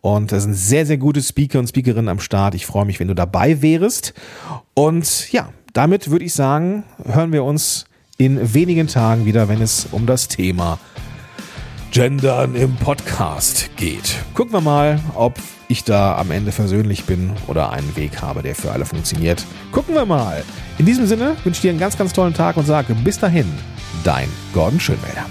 Und 0.00 0.32
da 0.32 0.40
sind 0.40 0.54
sehr, 0.54 0.86
sehr 0.86 0.98
gute 0.98 1.22
Speaker 1.22 1.58
und 1.58 1.68
Speakerinnen 1.68 2.08
am 2.08 2.20
Start. 2.20 2.54
Ich 2.54 2.66
freue 2.66 2.84
mich, 2.84 3.00
wenn 3.00 3.08
du 3.08 3.14
dabei 3.14 3.62
wärst. 3.62 4.14
Und 4.74 5.32
ja, 5.32 5.50
damit 5.72 6.10
würde 6.10 6.24
ich 6.24 6.34
sagen, 6.34 6.84
hören 7.04 7.32
wir 7.32 7.44
uns 7.44 7.86
in 8.16 8.54
wenigen 8.54 8.86
Tagen 8.86 9.26
wieder, 9.26 9.48
wenn 9.48 9.60
es 9.60 9.88
um 9.90 10.06
das 10.06 10.28
Thema 10.28 10.78
Gendern 11.90 12.54
im 12.54 12.76
Podcast 12.76 13.70
geht. 13.76 14.16
Gucken 14.34 14.52
wir 14.52 14.60
mal, 14.60 15.00
ob 15.14 15.38
ich 15.68 15.84
da 15.84 16.16
am 16.16 16.30
Ende 16.30 16.52
versöhnlich 16.52 17.04
bin 17.04 17.32
oder 17.46 17.70
einen 17.70 17.96
Weg 17.96 18.20
habe, 18.20 18.42
der 18.42 18.54
für 18.54 18.72
alle 18.72 18.84
funktioniert. 18.84 19.44
Gucken 19.72 19.94
wir 19.94 20.04
mal. 20.04 20.44
In 20.78 20.86
diesem 20.86 21.06
Sinne 21.06 21.36
wünsche 21.44 21.58
ich 21.58 21.62
dir 21.62 21.70
einen 21.70 21.80
ganz, 21.80 21.96
ganz 21.96 22.12
tollen 22.12 22.34
Tag 22.34 22.56
und 22.56 22.66
sage 22.66 22.94
bis 22.94 23.18
dahin, 23.18 23.46
dein 24.04 24.28
Gordon 24.52 24.80
Schönwälder. 24.80 25.26